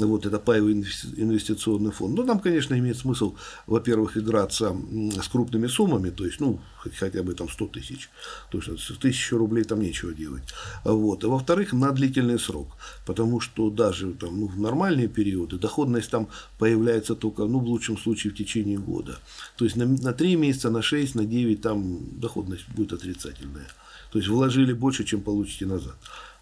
Вот 0.03 0.25
это 0.25 0.39
паевый 0.39 0.73
инвестиционный 0.73 1.91
фонд. 1.91 2.15
Ну, 2.15 2.23
там, 2.23 2.39
конечно, 2.39 2.77
имеет 2.77 2.97
смысл, 2.97 3.35
во-первых, 3.67 4.17
играться 4.17 4.75
с 5.21 5.27
крупными 5.27 5.67
суммами, 5.67 6.09
то 6.09 6.25
есть, 6.25 6.39
ну, 6.39 6.59
хотя 6.77 7.23
бы 7.23 7.33
там 7.33 7.49
100 7.49 7.67
тысяч, 7.67 8.09
то 8.51 8.57
есть 8.57 8.99
тысячу 8.99 9.37
рублей 9.37 9.63
там 9.63 9.79
нечего 9.79 10.13
делать. 10.13 10.43
Вот. 10.83 11.23
А 11.23 11.27
во-вторых, 11.27 11.73
на 11.73 11.91
длительный 11.91 12.39
срок, 12.39 12.67
потому 13.05 13.39
что 13.39 13.69
даже 13.69 14.11
там, 14.13 14.39
ну, 14.39 14.47
в 14.47 14.59
нормальные 14.59 15.07
периоды 15.07 15.57
доходность 15.57 16.11
там 16.11 16.27
появляется 16.59 17.15
только, 17.15 17.45
ну, 17.45 17.59
в 17.59 17.65
лучшем 17.65 17.97
случае, 17.97 18.33
в 18.33 18.35
течение 18.35 18.77
года. 18.77 19.17
То 19.55 19.65
есть 19.65 19.77
на, 19.77 19.85
на 19.85 20.13
3 20.13 20.35
месяца, 20.35 20.69
на 20.69 20.81
6, 20.81 21.15
на 21.15 21.25
9 21.25 21.61
там 21.61 22.19
доходность 22.19 22.67
будет 22.75 22.93
отрицательная. 22.93 23.67
То 24.11 24.19
есть 24.19 24.29
вложили 24.29 24.73
больше, 24.73 25.03
чем 25.03 25.21
получите 25.21 25.65
назад 25.65 25.95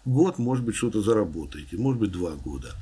год, 0.04 0.38
может 0.38 0.64
быть, 0.64 0.76
что-то 0.76 1.00
заработаете, 1.00 1.76
может 1.76 2.00
быть, 2.00 2.12
два 2.12 2.32
года. 2.32 2.74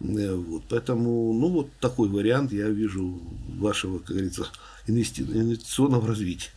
Э, 0.00 0.34
вот. 0.34 0.64
Поэтому, 0.68 1.32
ну, 1.32 1.48
вот 1.48 1.68
такой 1.80 2.08
вариант 2.08 2.52
я 2.52 2.68
вижу 2.68 3.20
вашего, 3.58 3.98
как 3.98 4.08
говорится, 4.08 4.46
инвестиционного 4.86 6.08
развития. 6.08 6.50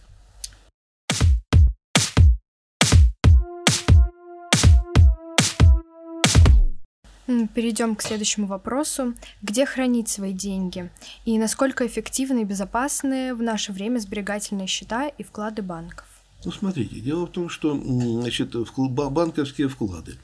Перейдем 7.54 7.96
к 7.96 8.02
следующему 8.02 8.48
вопросу. 8.48 9.14
Где 9.42 9.66
хранить 9.66 10.08
свои 10.08 10.32
деньги? 10.32 10.90
И 11.26 11.38
насколько 11.38 11.86
эффективны 11.86 12.42
и 12.42 12.46
безопасны 12.46 13.36
в 13.36 13.42
наше 13.42 13.74
время 13.74 14.00
сберегательные 14.00 14.68
счета 14.68 15.10
и 15.10 15.24
вклады 15.24 15.62
банков? 15.62 16.07
Ну, 16.46 16.52
смотрите, 16.52 17.00
дело 17.00 17.26
в 17.26 17.32
том, 17.32 17.50
что 17.50 17.74
значит, 17.76 18.56
банковские 18.78 19.68
вклады, 19.70 20.18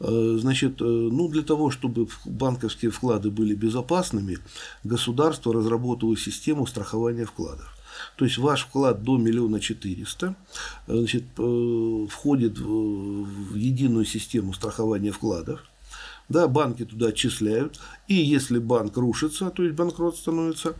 э, 0.00 0.38
значит, 0.40 0.80
э, 0.80 0.84
ну, 0.84 1.28
для 1.28 1.42
того, 1.42 1.70
чтобы 1.70 2.08
банковские 2.24 2.90
вклады 2.90 3.30
были 3.30 3.54
безопасными, 3.54 4.38
государство 4.82 5.54
разработало 5.54 6.16
систему 6.16 6.66
страхования 6.66 7.24
вкладов. 7.24 7.72
То 8.16 8.24
есть 8.24 8.38
ваш 8.38 8.62
вклад 8.62 9.04
до 9.04 9.16
миллиона 9.16 9.60
четыреста 9.60 10.34
э, 10.88 10.96
значит, 10.96 11.24
входит 11.36 12.58
в 12.58 13.54
единую 13.54 14.06
систему 14.06 14.52
страхования 14.54 15.12
вкладов. 15.12 15.60
Да, 16.28 16.46
банки 16.46 16.84
туда 16.84 17.08
отчисляют, 17.08 17.80
и 18.06 18.14
если 18.14 18.60
банк 18.60 18.96
рушится, 18.96 19.50
то 19.50 19.64
есть 19.64 19.74
банкрот 19.74 20.16
становится, 20.16 20.76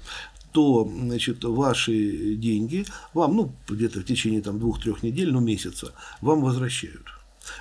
то 0.52 0.90
значит, 0.92 1.45
ваши 1.45 2.35
деньги 2.35 2.85
вам, 3.14 3.37
ну, 3.37 3.52
где-то 3.69 4.00
в 4.00 4.04
течение 4.04 4.42
там, 4.42 4.59
двух-трех 4.59 5.02
недель, 5.02 5.33
ну, 5.33 5.40
месяца, 5.40 5.92
вам 6.21 6.40
возвращают. 6.42 7.07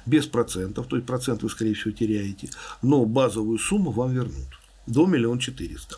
Без 0.05 0.25
процентов, 0.25 0.87
то 0.87 0.95
есть 0.95 1.07
процент 1.07 1.43
вы, 1.43 1.49
скорее 1.49 1.73
всего, 1.73 1.91
теряете, 1.91 2.49
но 2.81 3.05
базовую 3.05 3.57
сумму 3.57 3.91
вам 3.91 4.13
вернут 4.13 4.59
до 4.87 5.05
миллиона 5.05 5.39
четыреста. 5.39 5.97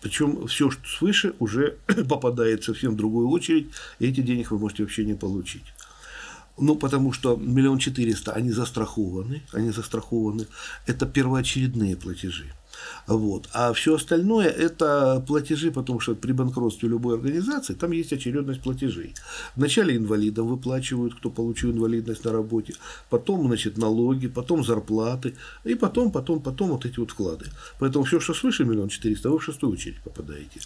Причем 0.00 0.46
все, 0.46 0.70
что 0.70 0.86
свыше, 0.86 1.34
уже 1.38 1.78
попадает 2.08 2.64
совсем 2.64 2.92
в 2.92 2.96
другую 2.96 3.28
очередь, 3.28 3.68
и 3.98 4.06
эти 4.06 4.20
денег 4.20 4.50
вы 4.50 4.58
можете 4.58 4.82
вообще 4.82 5.04
не 5.04 5.14
получить. 5.14 5.64
Ну, 6.58 6.76
потому 6.76 7.12
что 7.12 7.36
миллион 7.36 7.78
четыреста, 7.78 8.32
они 8.32 8.50
застрахованы, 8.50 9.42
они 9.52 9.70
застрахованы. 9.70 10.46
Это 10.86 11.06
первоочередные 11.06 11.96
платежи. 11.96 12.52
Вот. 13.06 13.48
А 13.52 13.72
все 13.72 13.94
остальное– 13.94 14.48
это 14.48 15.22
платежи, 15.26 15.70
потому 15.70 16.00
что 16.00 16.14
при 16.14 16.32
банкротстве 16.32 16.88
любой 16.88 17.16
организации 17.16 17.74
там 17.74 17.92
есть 17.92 18.12
очередность 18.12 18.62
платежей. 18.62 19.14
Вначале 19.56 19.96
инвалидам 19.96 20.46
выплачивают, 20.46 21.14
кто 21.14 21.30
получил 21.30 21.72
инвалидность 21.72 22.24
на 22.24 22.32
работе, 22.32 22.74
потом, 23.10 23.46
значит, 23.46 23.78
налоги, 23.78 24.28
потом 24.28 24.64
зарплаты, 24.64 25.34
и 25.64 25.74
потом, 25.74 26.10
потом, 26.12 26.40
потом 26.40 26.70
вот 26.70 26.86
эти 26.86 27.00
вот 27.00 27.10
вклады. 27.10 27.46
Поэтому 27.78 28.04
все, 28.04 28.20
что 28.20 28.34
свыше 28.34 28.64
миллион 28.64 28.88
четыреста, 28.88 29.30
вы 29.30 29.38
в 29.38 29.44
шестую 29.44 29.72
очередь 29.72 30.00
попадаете. 30.02 30.60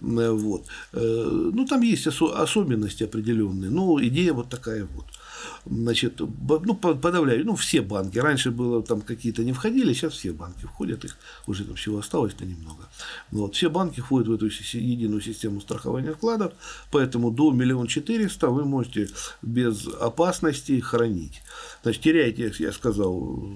Вот. 0.00 0.66
Э, 0.92 1.50
ну, 1.54 1.66
там 1.66 1.82
есть 1.82 2.06
особенности 2.06 3.04
определенные, 3.04 3.70
но 3.70 3.98
идея 4.02 4.32
вот 4.32 4.48
такая 4.48 4.86
вот 4.94 5.06
значит, 5.66 6.20
ну, 6.20 6.74
подавляю, 6.74 7.44
ну, 7.44 7.54
все 7.54 7.80
банки. 7.80 8.18
Раньше 8.18 8.50
было 8.50 8.82
там 8.82 9.00
какие-то 9.00 9.44
не 9.44 9.52
входили, 9.52 9.92
сейчас 9.92 10.14
все 10.14 10.32
банки 10.32 10.64
входят, 10.64 11.04
их 11.04 11.16
уже 11.46 11.64
там 11.64 11.74
всего 11.74 11.98
осталось-то 11.98 12.44
немного. 12.44 12.88
Вот, 13.30 13.54
все 13.54 13.70
банки 13.70 14.00
входят 14.00 14.28
в 14.28 14.32
эту 14.32 14.46
единую 14.46 15.20
систему 15.20 15.60
страхования 15.60 16.12
вкладов, 16.12 16.52
поэтому 16.90 17.30
до 17.30 17.50
миллиона 17.50 17.88
четыреста 17.88 18.48
вы 18.48 18.64
можете 18.64 19.08
без 19.42 19.86
опасности 19.86 20.80
хранить. 20.80 21.42
Значит, 21.82 22.02
теряете, 22.02 22.52
я 22.58 22.72
сказал, 22.72 23.48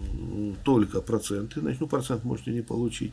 только 0.64 1.00
проценты, 1.00 1.60
значит, 1.60 1.80
ну, 1.80 1.86
процент 1.86 2.24
можете 2.24 2.52
не 2.52 2.62
получить. 2.62 3.12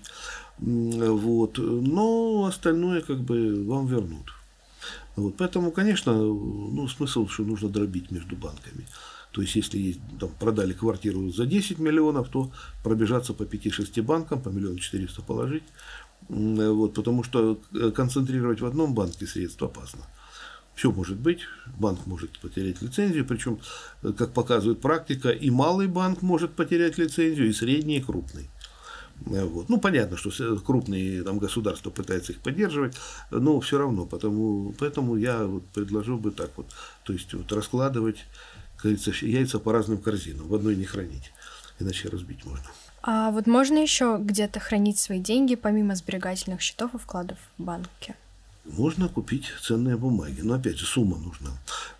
Вот, 0.58 1.58
но 1.58 2.46
остальное 2.46 3.02
как 3.02 3.20
бы 3.20 3.66
вам 3.66 3.88
вернут. 3.88 4.34
Вот, 5.16 5.38
поэтому, 5.38 5.72
конечно, 5.72 6.14
ну, 6.14 6.88
смысл, 6.88 7.28
что 7.28 7.44
нужно 7.44 7.70
дробить 7.70 8.12
между 8.12 8.36
банками. 8.36 8.86
То 9.32 9.42
есть, 9.42 9.56
если 9.56 9.98
там, 10.20 10.30
продали 10.40 10.74
квартиру 10.74 11.30
за 11.30 11.46
10 11.46 11.80
миллионов, 11.80 12.30
то 12.30 12.52
пробежаться 12.84 13.34
по 13.34 13.44
5-6 13.44 14.02
банкам, 14.02 14.42
по 14.42 14.50
миллиону 14.50 14.80
400 14.80 15.22
положить. 15.22 15.64
Вот, 16.28 16.94
потому 16.94 17.24
что 17.24 17.60
э, 17.74 17.92
концентрировать 17.92 18.62
в 18.62 18.66
одном 18.66 18.94
банке 18.94 19.28
средства 19.28 19.68
опасно. 19.68 20.02
Все 20.74 20.92
может 20.92 21.18
быть, 21.18 21.42
банк 21.78 22.06
может 22.06 22.38
потерять 22.40 22.82
лицензию, 22.82 23.26
причем, 23.26 23.60
э, 24.02 24.12
как 24.12 24.34
показывает 24.34 24.82
практика, 24.82 25.30
и 25.30 25.50
малый 25.50 25.88
банк 25.88 26.22
может 26.22 26.52
потерять 26.54 26.98
лицензию, 26.98 27.50
и 27.50 27.54
средний, 27.54 27.98
и 27.98 28.02
крупный. 28.02 28.50
Вот. 29.22 29.70
Ну, 29.70 29.80
понятно, 29.80 30.18
что 30.18 30.58
крупные 30.60 31.24
там, 31.24 31.40
государства 31.40 31.90
пытаются 31.90 32.34
их 32.34 32.40
поддерживать, 32.40 32.96
но 33.32 33.60
все 33.60 33.78
равно, 33.78 34.06
потому, 34.06 34.74
поэтому 34.78 35.16
я 35.16 35.46
вот 35.46 35.66
предложил 35.68 36.18
бы 36.18 36.32
так 36.32 36.52
вот, 36.58 36.68
то 37.04 37.14
есть 37.14 37.34
вот 37.34 37.52
раскладывать, 37.52 38.26
говорится, 38.82 39.12
яйца 39.22 39.60
по 39.60 39.72
разным 39.72 39.98
корзинам, 39.98 40.48
в 40.48 40.54
одной 40.54 40.76
не 40.76 40.86
хранить, 40.86 41.32
иначе 41.80 42.10
разбить 42.10 42.46
можно. 42.46 42.68
А 43.02 43.32
вот 43.32 43.48
можно 43.48 43.78
еще 43.78 44.18
где-то 44.20 44.60
хранить 44.60 45.00
свои 45.00 45.20
деньги, 45.20 45.56
помимо 45.56 45.96
сберегательных 45.96 46.62
счетов 46.62 46.94
и 46.94 46.98
вкладов 46.98 47.38
в 47.58 47.64
банке? 47.64 48.16
Можно 48.66 49.10
купить 49.10 49.46
ценные 49.62 49.96
бумаги, 49.96 50.42
но 50.42 50.56
опять 50.56 50.80
же 50.80 50.88
сумма 50.88 51.18
нужна. 51.18 51.52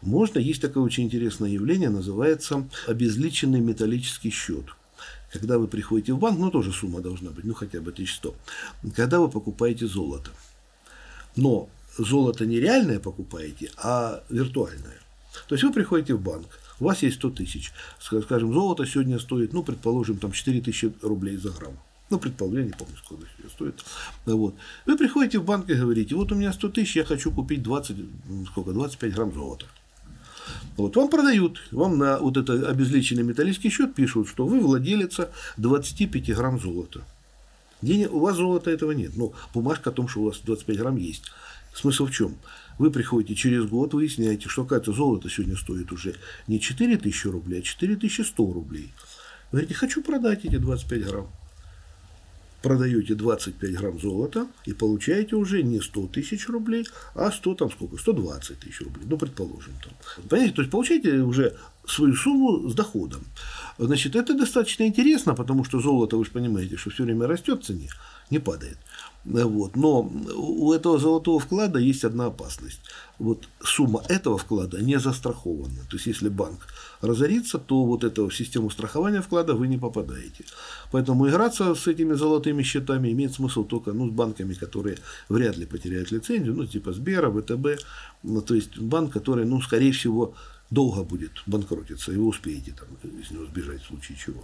Можно, 0.02 0.40
есть 0.40 0.62
такое 0.62 0.84
очень 0.84 1.04
интересное 1.04 1.50
явление, 1.50 1.90
называется 1.90 2.68
обезличенный 2.88 3.60
металлический 3.60 4.32
счет 4.32 4.66
когда 5.40 5.58
вы 5.58 5.68
приходите 5.68 6.14
в 6.14 6.20
банк, 6.20 6.40
ну 6.40 6.52
тоже 6.52 6.72
сумма 6.72 7.02
должна 7.02 7.32
быть, 7.32 7.46
ну 7.46 7.54
хотя 7.54 7.82
бы 7.82 7.92
1100, 7.92 8.36
когда 8.96 9.20
вы 9.20 9.30
покупаете 9.30 9.88
золото. 9.88 10.32
Но 11.36 11.70
золото 11.98 12.46
не 12.46 12.60
реальное 12.60 13.00
покупаете, 13.00 13.72
а 13.78 14.24
виртуальное. 14.30 15.00
То 15.48 15.56
есть 15.56 15.64
вы 15.64 15.74
приходите 15.74 16.14
в 16.14 16.22
банк, 16.22 16.48
у 16.80 16.86
вас 16.86 17.04
есть 17.04 17.18
100 17.18 17.30
тысяч, 17.32 17.72
скажем, 18.00 18.54
золото 18.54 18.86
сегодня 18.86 19.20
стоит, 19.20 19.54
ну, 19.54 19.64
предположим, 19.64 20.18
там 20.18 20.32
4 20.32 20.62
тысячи 20.62 20.94
рублей 21.02 21.38
за 21.38 21.50
грамм. 21.52 21.78
Ну, 22.10 22.20
предположим, 22.20 22.60
я 22.60 22.66
не 22.66 22.72
помню, 22.72 22.96
сколько 22.98 23.26
стоит. 23.50 23.84
Вот. 24.26 24.56
Вы 24.86 24.98
приходите 24.98 25.40
в 25.40 25.46
банк 25.46 25.70
и 25.70 25.74
говорите, 25.74 26.16
вот 26.16 26.32
у 26.32 26.36
меня 26.36 26.54
100 26.54 26.70
тысяч, 26.70 26.96
я 26.96 27.04
хочу 27.04 27.32
купить 27.32 27.64
20, 27.64 27.98
сколько, 28.48 28.74
25 28.74 29.14
грамм 29.14 29.34
золота. 29.34 29.66
Вот, 30.78 30.96
вам 30.96 31.10
продают, 31.10 31.62
вам 31.72 31.98
на 31.98 32.20
вот 32.20 32.38
это 32.38 32.70
обезличенный 32.70 33.24
металлический 33.24 33.70
счет 33.70 33.94
пишут, 33.94 34.28
что 34.28 34.46
вы 34.46 34.60
владелица 34.60 35.32
25 35.58 36.36
грамм 36.36 36.60
золота. 36.60 37.02
Денег, 37.82 38.14
у 38.14 38.20
вас 38.20 38.36
золота 38.36 38.72
этого 38.72 38.92
нет, 38.92 39.16
но 39.16 39.34
бумажка 39.54 39.90
о 39.90 39.94
том, 39.94 40.08
что 40.08 40.22
у 40.22 40.26
вас 40.26 40.40
25 40.44 40.78
грамм 40.78 40.98
есть. 40.98 41.32
Смысл 41.74 42.06
в 42.06 42.12
чем? 42.12 42.36
Вы 42.78 42.92
приходите 42.92 43.36
через 43.36 43.66
год, 43.66 43.94
выясняете, 43.94 44.50
что 44.50 44.64
какое-то 44.64 44.92
золото 44.94 45.30
сегодня 45.30 45.56
стоит 45.56 45.92
уже 45.92 46.16
не 46.48 46.60
4 46.60 46.98
тысячи 46.98 47.28
рублей, 47.28 47.60
а 47.60 47.64
4100 47.64 48.54
рублей. 48.54 48.92
Вы 49.52 49.60
говорите, 49.60 49.74
хочу 49.74 50.02
продать 50.02 50.46
эти 50.46 50.58
25 50.58 51.06
грамм 51.06 51.28
продаете 52.66 53.14
25 53.14 53.74
грамм 53.74 54.00
золота 54.00 54.48
и 54.66 54.74
получаете 54.74 55.36
уже 55.36 55.62
не 55.62 55.80
100 55.80 56.08
тысяч 56.08 56.50
рублей, 56.50 56.88
а 57.14 57.32
100 57.32 57.56
там 57.56 57.72
сколько? 57.72 57.98
120 57.98 58.60
тысяч 58.60 58.82
рублей, 58.82 59.06
ну, 59.08 59.18
предположим. 59.20 59.74
Там. 59.84 59.94
Понимаете, 60.28 60.56
то 60.56 60.62
есть 60.64 60.72
получаете 60.72 61.20
уже 61.20 61.56
свою 61.88 62.16
сумму 62.16 62.68
с 62.68 62.74
доходом. 62.74 63.22
Значит, 63.78 64.16
это 64.16 64.34
достаточно 64.34 64.84
интересно, 64.84 65.36
потому 65.36 65.64
что 65.66 65.80
золото, 65.80 66.18
вы 66.18 66.26
же 66.26 66.32
понимаете, 66.32 66.78
что 66.78 66.90
все 66.90 67.04
время 67.04 67.28
растет 67.28 67.62
в 67.62 67.66
цене, 67.66 67.90
не 68.30 68.40
падает. 68.40 68.78
Вот. 69.26 69.76
Но 69.76 70.02
у 70.36 70.72
этого 70.72 71.00
золотого 71.00 71.40
вклада 71.40 71.80
есть 71.80 72.04
одна 72.04 72.28
опасность. 72.28 72.82
Вот 73.18 73.48
сумма 73.64 74.04
этого 74.08 74.38
вклада 74.38 74.82
не 74.82 75.00
застрахована. 75.00 75.80
То 75.90 75.96
есть, 75.98 76.06
если 76.06 76.30
банк 76.30 76.68
разорится, 77.02 77.58
то 77.58 77.86
вот 77.86 78.04
эту 78.04 78.30
систему 78.30 78.70
страхования 78.70 79.22
вклада 79.22 79.56
вы 79.56 79.68
не 79.68 79.78
попадаете. 79.78 80.46
Поэтому 80.92 81.28
играться 81.28 81.74
с 81.74 81.88
этими 81.88 82.14
золотыми 82.14 82.62
счетами 82.64 83.12
имеет 83.12 83.34
смысл 83.34 83.64
только 83.64 83.94
ну, 83.94 84.08
с 84.08 84.12
банками, 84.12 84.54
которые 84.54 84.98
вряд 85.28 85.58
ли 85.58 85.66
потеряют 85.66 86.12
лицензию, 86.12 86.56
ну, 86.56 86.66
типа 86.66 86.94
Сбера, 86.94 87.32
ВТБ. 87.32 87.84
Ну, 88.24 88.42
то 88.42 88.54
есть, 88.54 88.78
банк, 88.78 89.12
который, 89.12 89.46
ну, 89.46 89.60
скорее 89.62 89.92
всего, 89.92 90.36
долго 90.72 91.04
будет 91.04 91.32
банкротиться, 91.46 92.12
и 92.12 92.18
вы 92.18 92.28
успеете 92.28 92.74
там, 92.74 92.88
из 93.22 93.32
него 93.32 93.46
сбежать 93.46 93.84
в 93.84 93.88
случае 93.88 94.18
чего. 94.18 94.44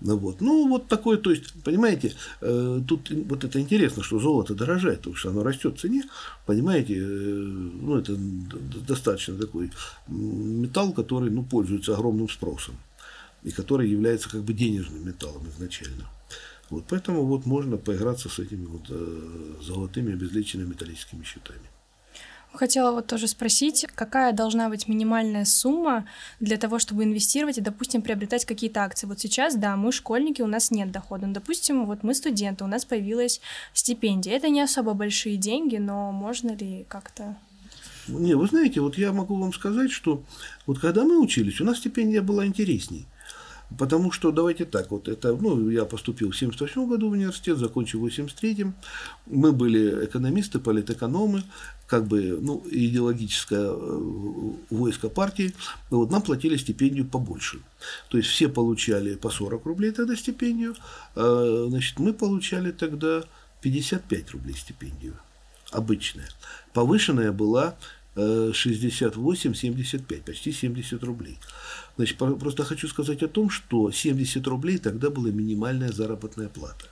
Ну, 0.00 0.16
вот. 0.16 0.40
ну, 0.40 0.68
вот 0.68 0.88
такое, 0.88 1.16
то 1.16 1.30
есть, 1.30 1.52
понимаете, 1.62 2.14
э, 2.40 2.80
тут 2.86 3.10
вот 3.10 3.44
это 3.44 3.60
интересно, 3.60 4.02
что 4.02 4.18
золото 4.18 4.54
дорожает, 4.54 4.98
потому 4.98 5.16
что 5.16 5.30
оно 5.30 5.42
растет 5.42 5.76
в 5.76 5.80
цене, 5.80 6.02
понимаете, 6.46 6.96
э, 6.96 7.02
ну, 7.02 7.96
это 7.96 8.16
достаточно 8.16 9.36
такой 9.36 9.70
металл, 10.08 10.92
который, 10.92 11.30
ну, 11.30 11.44
пользуется 11.44 11.94
огромным 11.94 12.28
спросом, 12.28 12.74
и 13.44 13.50
который 13.50 13.88
является 13.88 14.28
как 14.28 14.42
бы 14.42 14.52
денежным 14.52 15.06
металлом 15.06 15.48
изначально. 15.48 16.08
Вот, 16.70 16.84
поэтому 16.88 17.24
вот 17.24 17.46
можно 17.46 17.76
поиграться 17.76 18.28
с 18.28 18.38
этими 18.38 18.66
вот 18.66 18.86
э, 18.88 19.62
золотыми 19.62 20.14
обезличенными 20.14 20.70
металлическими 20.70 21.22
счетами. 21.22 21.73
Хотела 22.54 22.92
вот 22.92 23.06
тоже 23.08 23.26
спросить, 23.26 23.86
какая 23.94 24.32
должна 24.32 24.68
быть 24.68 24.86
минимальная 24.86 25.44
сумма 25.44 26.06
для 26.40 26.56
того, 26.56 26.78
чтобы 26.78 27.04
инвестировать 27.04 27.58
и, 27.58 27.60
допустим, 27.60 28.00
приобретать 28.00 28.44
какие-то 28.44 28.82
акции. 28.82 29.06
Вот 29.06 29.18
сейчас, 29.18 29.56
да, 29.56 29.76
мы 29.76 29.90
школьники, 29.90 30.40
у 30.40 30.46
нас 30.46 30.70
нет 30.70 30.92
дохода. 30.92 31.26
Но, 31.26 31.34
допустим, 31.34 31.84
вот 31.86 32.02
мы 32.02 32.14
студенты, 32.14 32.64
у 32.64 32.68
нас 32.68 32.84
появилась 32.84 33.40
стипендия. 33.72 34.36
Это 34.36 34.48
не 34.48 34.60
особо 34.60 34.94
большие 34.94 35.36
деньги, 35.36 35.76
но 35.76 36.12
можно 36.12 36.52
ли 36.52 36.86
как-то 36.88 37.36
не, 38.06 38.34
вы 38.34 38.46
знаете, 38.46 38.80
вот 38.80 38.98
я 38.98 39.12
могу 39.12 39.34
вам 39.36 39.52
сказать, 39.54 39.90
что 39.90 40.22
вот 40.66 40.78
когда 40.78 41.04
мы 41.04 41.18
учились, 41.18 41.60
у 41.60 41.64
нас 41.64 41.78
стипендия 41.78 42.20
была 42.20 42.46
интересней. 42.46 43.06
Потому 43.78 44.12
что, 44.12 44.30
давайте 44.30 44.64
так, 44.64 44.90
вот 44.90 45.08
это, 45.08 45.34
ну, 45.34 45.70
я 45.70 45.84
поступил 45.84 46.30
в 46.30 46.36
78 46.36 46.88
году 46.88 47.08
в 47.08 47.12
университет, 47.12 47.58
закончил 47.58 48.00
в 48.00 48.06
83-м. 48.06 48.74
Мы 49.26 49.52
были 49.52 50.04
экономисты, 50.04 50.58
политэкономы, 50.58 51.42
как 51.86 52.06
бы, 52.06 52.38
ну, 52.40 52.64
идеологическое 52.70 53.70
э, 53.70 54.52
войско 54.70 55.08
партии. 55.08 55.54
Вот 55.90 56.10
нам 56.10 56.22
платили 56.22 56.56
стипендию 56.56 57.06
побольше. 57.06 57.60
То 58.08 58.18
есть 58.18 58.30
все 58.30 58.48
получали 58.48 59.14
по 59.14 59.30
40 59.30 59.64
рублей 59.66 59.92
тогда 59.92 60.16
стипендию, 60.16 60.74
а, 61.14 61.66
значит, 61.68 61.98
мы 61.98 62.12
получали 62.12 62.70
тогда 62.70 63.24
55 63.60 64.30
рублей 64.32 64.56
стипендию 64.56 65.16
обычная. 65.70 66.28
Повышенная 66.72 67.32
была 67.32 67.76
68-75, 68.16 70.22
почти 70.22 70.52
70 70.52 71.02
рублей. 71.02 71.38
Значит, 71.96 72.18
просто 72.18 72.64
хочу 72.64 72.88
сказать 72.88 73.22
о 73.22 73.28
том, 73.28 73.50
что 73.50 73.90
70 73.90 74.46
рублей 74.46 74.78
тогда 74.78 75.10
была 75.10 75.28
минимальная 75.28 75.92
заработная 75.92 76.48
плата. 76.48 76.86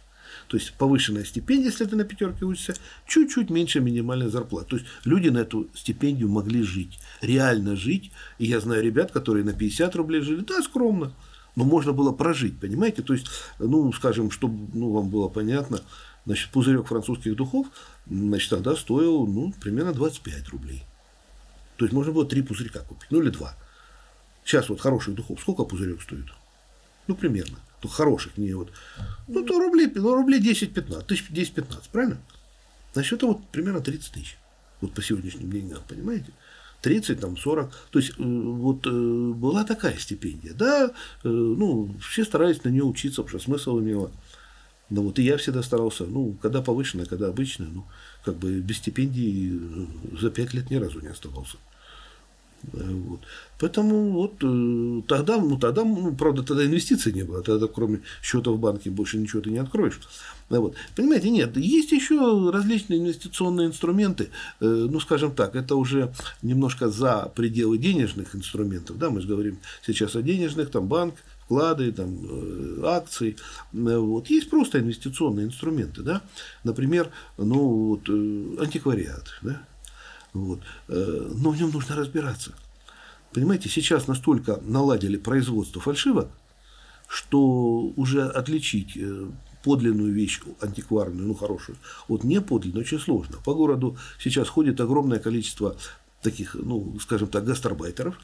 То 0.48 0.56
есть 0.56 0.74
повышенная 0.74 1.24
стипендия, 1.24 1.70
если 1.70 1.84
ты 1.84 1.96
на 1.96 2.04
пятерке 2.04 2.44
учишься, 2.44 2.76
чуть-чуть 3.06 3.50
меньше 3.50 3.80
минимальной 3.80 4.28
зарплаты. 4.28 4.70
То 4.70 4.76
есть 4.76 4.88
люди 5.04 5.28
на 5.28 5.38
эту 5.38 5.68
стипендию 5.74 6.28
могли 6.28 6.62
жить, 6.62 6.98
реально 7.20 7.76
жить. 7.76 8.12
И 8.38 8.46
я 8.46 8.60
знаю 8.60 8.82
ребят, 8.82 9.12
которые 9.12 9.44
на 9.44 9.52
50 9.52 9.94
рублей 9.96 10.22
жили, 10.22 10.40
да, 10.40 10.62
скромно, 10.62 11.12
но 11.56 11.64
можно 11.64 11.92
было 11.92 12.12
прожить, 12.12 12.58
понимаете? 12.60 13.02
То 13.02 13.12
есть, 13.12 13.26
ну, 13.58 13.92
скажем, 13.92 14.30
чтобы 14.30 14.68
ну, 14.72 14.90
вам 14.90 15.10
было 15.10 15.28
понятно, 15.28 15.80
значит, 16.24 16.50
пузырек 16.50 16.86
французских 16.86 17.36
духов, 17.36 17.66
значит, 18.06 18.50
тогда 18.50 18.76
стоил, 18.76 19.26
ну, 19.26 19.52
примерно 19.60 19.92
25 19.92 20.48
рублей. 20.48 20.84
То 21.76 21.84
есть 21.84 21.92
можно 21.92 22.12
было 22.12 22.26
три 22.26 22.42
пузырька 22.42 22.80
купить, 22.80 23.10
ну 23.10 23.20
или 23.20 23.30
два. 23.30 23.56
Сейчас 24.44 24.68
вот 24.68 24.80
хороших 24.80 25.14
духов 25.14 25.40
сколько 25.40 25.64
пузырек 25.64 26.02
стоит? 26.02 26.26
Ну, 27.06 27.14
примерно. 27.14 27.58
Ну, 27.82 27.88
хороших, 27.88 28.36
не 28.36 28.54
вот. 28.54 28.72
Ну, 29.26 29.44
то 29.44 29.58
рублей, 29.58 29.90
ну, 29.94 30.14
рублей 30.14 30.40
10-15, 30.40 31.04
тысяч 31.04 31.30
10-15, 31.30 31.90
правильно? 31.90 32.18
Значит, 32.92 33.14
это 33.14 33.26
вот 33.26 33.46
примерно 33.48 33.80
30 33.80 34.12
тысяч. 34.12 34.38
Вот 34.80 34.94
по 34.94 35.02
сегодняшним 35.02 35.50
деньгам, 35.50 35.82
понимаете? 35.88 36.32
30, 36.82 37.20
там, 37.20 37.36
40. 37.36 37.72
То 37.90 37.98
есть, 37.98 38.10
э, 38.10 38.14
вот 38.18 38.86
э, 38.86 38.90
была 38.90 39.64
такая 39.64 39.96
стипендия. 39.96 40.52
Да, 40.52 40.92
э, 41.24 41.28
ну, 41.28 41.94
все 42.00 42.24
старались 42.24 42.62
на 42.64 42.68
нее 42.68 42.84
учиться, 42.84 43.22
потому 43.22 43.40
что 43.40 43.50
смысл 43.50 43.80
имела. 43.80 44.10
Да 44.90 45.00
вот 45.00 45.18
и 45.18 45.22
я 45.22 45.38
всегда 45.38 45.62
старался, 45.62 46.04
ну, 46.04 46.36
когда 46.42 46.60
повышенная, 46.60 47.06
когда 47.06 47.28
обычная, 47.28 47.68
ну, 47.68 47.86
как 48.24 48.36
бы 48.36 48.60
без 48.60 48.76
стипендии 48.76 49.88
за 50.20 50.30
пять 50.30 50.52
лет 50.52 50.70
ни 50.70 50.74
разу 50.74 51.00
не 51.00 51.08
оставался. 51.08 51.56
Вот. 52.72 53.20
Поэтому 53.58 54.10
вот 54.12 54.34
э, 54.42 55.02
тогда, 55.08 55.38
ну 55.38 55.58
тогда, 55.58 55.84
ну, 55.84 56.14
правда, 56.14 56.42
тогда 56.42 56.64
инвестиций 56.64 57.12
не 57.12 57.22
было, 57.22 57.42
тогда 57.42 57.66
кроме 57.66 58.00
счета 58.22 58.50
в 58.50 58.58
банке 58.58 58.90
больше 58.90 59.18
ничего 59.18 59.42
ты 59.42 59.50
не 59.50 59.58
откроешь. 59.58 60.00
Вот. 60.48 60.74
Понимаете, 60.94 61.30
нет, 61.30 61.56
есть 61.56 61.92
еще 61.92 62.50
различные 62.50 63.00
инвестиционные 63.00 63.68
инструменты, 63.68 64.30
э, 64.60 64.66
ну, 64.90 65.00
скажем 65.00 65.34
так, 65.34 65.56
это 65.56 65.76
уже 65.76 66.12
немножко 66.42 66.88
за 66.88 67.32
пределы 67.34 67.78
денежных 67.78 68.36
инструментов, 68.36 68.98
да, 68.98 69.10
мы 69.10 69.20
же 69.20 69.28
говорим 69.28 69.58
сейчас 69.84 70.14
о 70.14 70.22
денежных, 70.22 70.70
там 70.70 70.86
банк, 70.86 71.14
вклады, 71.44 71.92
там, 71.92 72.18
э, 72.22 72.82
акции. 72.84 73.36
Вот. 73.72 74.30
Есть 74.30 74.50
просто 74.50 74.80
инвестиционные 74.80 75.46
инструменты, 75.46 76.02
да, 76.02 76.22
например, 76.64 77.10
ну, 77.38 77.96
вот, 77.96 78.08
антиквариат, 78.60 79.28
да, 79.42 79.62
вот. 80.32 80.60
Э, 80.88 81.30
но 81.34 81.50
в 81.50 81.56
нем 81.56 81.70
нужно 81.70 81.96
разбираться. 81.96 82.52
Понимаете, 83.32 83.68
сейчас 83.68 84.06
настолько 84.06 84.60
наладили 84.62 85.16
производство 85.16 85.80
фальшивок, 85.80 86.28
что 87.08 87.92
уже 87.96 88.26
отличить 88.26 88.96
э, 88.96 89.26
подлинную 89.62 90.12
вещь, 90.12 90.40
антикварную, 90.60 91.26
ну 91.26 91.34
хорошую, 91.34 91.78
от 92.08 92.24
неподлинной 92.24 92.82
очень 92.82 92.98
сложно. 92.98 93.38
По 93.44 93.54
городу 93.54 93.96
сейчас 94.18 94.48
ходит 94.48 94.80
огромное 94.80 95.18
количество 95.18 95.76
таких, 96.22 96.54
ну, 96.54 96.98
скажем 97.00 97.28
так, 97.28 97.44
гастарбайтеров, 97.44 98.18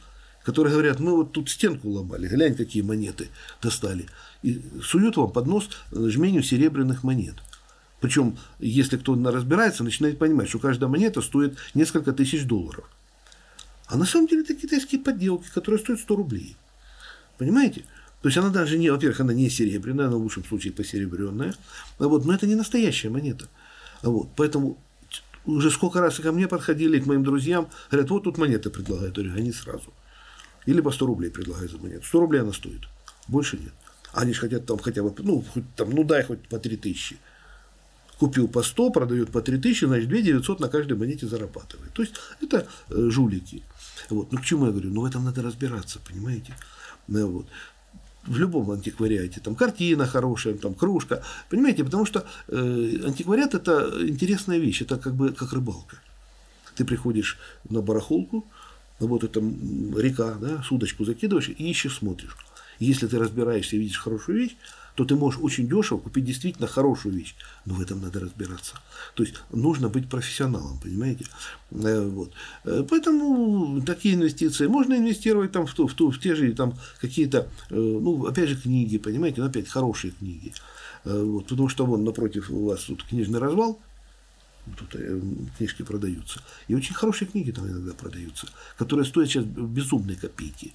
которые 0.44 0.72
говорят, 0.72 1.00
мы 1.00 1.14
вот 1.14 1.32
тут 1.32 1.50
стенку 1.50 1.90
ломали, 1.90 2.26
глянь, 2.26 2.54
какие 2.54 2.82
монеты 2.82 3.28
достали. 3.62 4.06
И 4.42 4.62
суют 4.82 5.16
вам 5.16 5.30
под 5.30 5.46
нос 5.46 5.68
жменю 5.92 6.42
серебряных 6.42 7.02
монет. 7.02 7.34
Причем, 8.00 8.38
если 8.60 8.96
кто 8.96 9.14
разбирается, 9.14 9.82
начинает 9.82 10.18
понимать, 10.18 10.48
что 10.48 10.58
каждая 10.58 10.88
монета 10.88 11.20
стоит 11.20 11.58
несколько 11.74 12.12
тысяч 12.12 12.44
долларов. 12.44 12.88
А 13.86 13.96
на 13.96 14.04
самом 14.04 14.28
деле 14.28 14.42
это 14.42 14.54
китайские 14.54 15.00
подделки, 15.00 15.48
которые 15.52 15.80
стоят 15.80 16.00
100 16.00 16.16
рублей. 16.16 16.56
Понимаете? 17.38 17.84
То 18.22 18.28
есть 18.28 18.36
она 18.36 18.50
даже 18.50 18.78
не, 18.78 18.90
во-первых, 18.90 19.20
она 19.20 19.32
не 19.32 19.48
серебряная, 19.48 20.06
она 20.06 20.16
в 20.16 20.20
лучшем 20.20 20.44
случае 20.44 20.72
посеребренная, 20.72 21.54
а 21.98 22.08
вот, 22.08 22.24
но 22.24 22.34
это 22.34 22.46
не 22.46 22.56
настоящая 22.56 23.10
монета. 23.10 23.48
А 24.02 24.10
вот, 24.10 24.28
поэтому 24.36 24.76
уже 25.44 25.70
сколько 25.70 26.00
раз 26.00 26.18
ко 26.18 26.32
мне 26.32 26.48
подходили, 26.48 26.98
к 26.98 27.06
моим 27.06 27.24
друзьям, 27.24 27.68
говорят, 27.90 28.10
вот 28.10 28.24
тут 28.24 28.38
монеты 28.38 28.70
предлагают, 28.70 29.16
я 29.16 29.24
говорю, 29.24 29.40
они 29.40 29.52
сразу. 29.52 29.92
Или 30.66 30.80
по 30.80 30.90
100 30.90 31.06
рублей 31.06 31.30
предлагают 31.30 31.70
за 31.70 31.78
монету. 31.78 32.04
100 32.06 32.20
рублей 32.20 32.40
она 32.42 32.52
стоит, 32.52 32.82
больше 33.28 33.56
нет. 33.56 33.72
Они 34.12 34.32
же 34.32 34.40
хотят 34.40 34.66
там 34.66 34.78
хотя 34.78 35.02
бы, 35.02 35.14
ну, 35.18 35.42
хоть 35.42 35.64
там, 35.76 35.90
ну 35.90 36.02
дай 36.02 36.24
хоть 36.24 36.46
по 36.48 36.58
3 36.58 36.76
тысячи 36.76 37.18
купил 38.18 38.48
по 38.48 38.62
100, 38.62 38.90
продает 38.90 39.30
по 39.30 39.40
3000, 39.40 39.86
значит 39.86 40.08
2 40.08 40.18
900 40.20 40.60
на 40.60 40.68
каждой 40.68 40.96
монете 40.96 41.26
зарабатывает. 41.26 41.92
То 41.92 42.02
есть 42.02 42.14
это 42.42 42.66
э, 42.90 43.10
жулики. 43.10 43.62
Вот. 44.10 44.32
Ну 44.32 44.38
к 44.38 44.44
чему 44.44 44.66
я 44.66 44.72
говорю? 44.72 44.90
Ну 44.90 45.02
в 45.02 45.04
этом 45.04 45.24
надо 45.24 45.42
разбираться, 45.42 45.98
понимаете? 46.08 46.54
Ну, 47.06 47.30
вот. 47.30 47.46
В 48.26 48.36
любом 48.36 48.70
антиквариате, 48.70 49.40
там 49.40 49.54
картина 49.54 50.06
хорошая, 50.06 50.54
там 50.54 50.74
кружка, 50.74 51.22
понимаете, 51.48 51.84
потому 51.84 52.04
что 52.04 52.26
э, 52.48 53.00
антиквариат 53.06 53.54
это 53.54 53.90
интересная 54.06 54.58
вещь, 54.58 54.82
это 54.82 54.98
как 54.98 55.14
бы 55.14 55.32
как 55.32 55.52
рыбалка. 55.52 55.96
Ты 56.74 56.84
приходишь 56.84 57.38
на 57.70 57.80
барахолку, 57.80 58.44
вот 58.98 59.24
это 59.24 59.40
река, 59.40 60.34
да, 60.34 60.62
с 60.62 60.70
удочку 60.70 61.04
закидываешь 61.04 61.48
и 61.48 61.70
ищешь, 61.70 61.98
смотришь. 61.98 62.36
Если 62.78 63.06
ты 63.06 63.18
разбираешься 63.18 63.76
и 63.76 63.78
видишь 63.78 63.98
хорошую 63.98 64.38
вещь, 64.38 64.56
то 64.98 65.04
ты 65.04 65.14
можешь 65.14 65.38
очень 65.40 65.68
дешево 65.68 65.98
купить 65.98 66.24
действительно 66.24 66.66
хорошую 66.66 67.14
вещь. 67.14 67.36
Но 67.64 67.74
в 67.74 67.80
этом 67.80 68.00
надо 68.00 68.18
разбираться. 68.18 68.74
То 69.14 69.22
есть 69.22 69.36
нужно 69.52 69.88
быть 69.88 70.08
профессионалом, 70.08 70.80
понимаете? 70.80 71.24
Э, 71.70 72.04
вот. 72.04 72.32
Э, 72.64 72.84
поэтому 72.88 73.80
такие 73.82 74.16
инвестиции 74.16 74.66
можно 74.66 74.94
инвестировать 74.94 75.52
там 75.52 75.68
в, 75.68 75.74
ту, 75.74 75.86
в, 75.86 75.94
ту, 75.94 76.10
в 76.10 76.18
те 76.18 76.34
же 76.34 76.52
там 76.52 76.74
какие-то, 77.00 77.46
э, 77.70 77.74
ну, 77.76 78.26
опять 78.26 78.48
же, 78.48 78.56
книги, 78.56 78.98
понимаете, 78.98 79.40
но 79.40 79.46
опять 79.46 79.68
хорошие 79.68 80.10
книги. 80.10 80.52
Вот, 81.04 81.46
потому 81.46 81.68
что 81.68 81.86
вон 81.86 82.02
напротив 82.02 82.50
у 82.50 82.66
вас 82.66 82.82
тут 82.82 83.04
книжный 83.04 83.38
развал, 83.38 83.80
тут 84.76 85.00
книжки 85.56 85.82
продаются. 85.82 86.40
И 86.66 86.74
очень 86.74 86.94
хорошие 86.94 87.28
книги 87.28 87.52
там 87.52 87.68
иногда 87.68 87.94
продаются, 87.94 88.48
которые 88.76 89.06
стоят 89.06 89.28
сейчас 89.28 89.44
безумные 89.44 90.16
копейки 90.16 90.72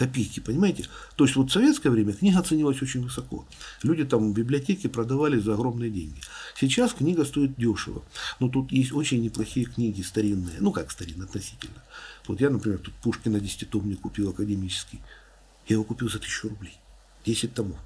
копейки, 0.00 0.40
понимаете? 0.40 0.86
То 1.16 1.24
есть 1.24 1.36
вот 1.36 1.50
в 1.50 1.52
советское 1.52 1.90
время 1.90 2.14
книга 2.14 2.42
ценилась 2.42 2.80
очень 2.80 3.02
высоко. 3.02 3.46
Люди 3.82 4.04
там 4.04 4.32
в 4.32 4.34
библиотеке 4.34 4.88
продавали 4.88 5.38
за 5.38 5.52
огромные 5.52 5.90
деньги. 5.90 6.22
Сейчас 6.58 6.94
книга 6.94 7.26
стоит 7.26 7.54
дешево. 7.56 8.02
Но 8.40 8.48
тут 8.48 8.72
есть 8.72 8.92
очень 8.92 9.22
неплохие 9.22 9.66
книги 9.66 10.00
старинные. 10.00 10.56
Ну 10.60 10.72
как 10.72 10.90
старинные 10.90 11.26
относительно. 11.26 11.82
Вот 12.26 12.40
я, 12.40 12.48
например, 12.48 12.78
тут 12.78 12.94
Пушкина 12.94 13.40
десятитомник 13.40 14.00
купил 14.00 14.30
академический. 14.30 15.00
Я 15.68 15.74
его 15.74 15.84
купил 15.84 16.08
за 16.08 16.18
тысячу 16.18 16.48
рублей. 16.48 16.78
10 17.26 17.52
томов. 17.52 17.76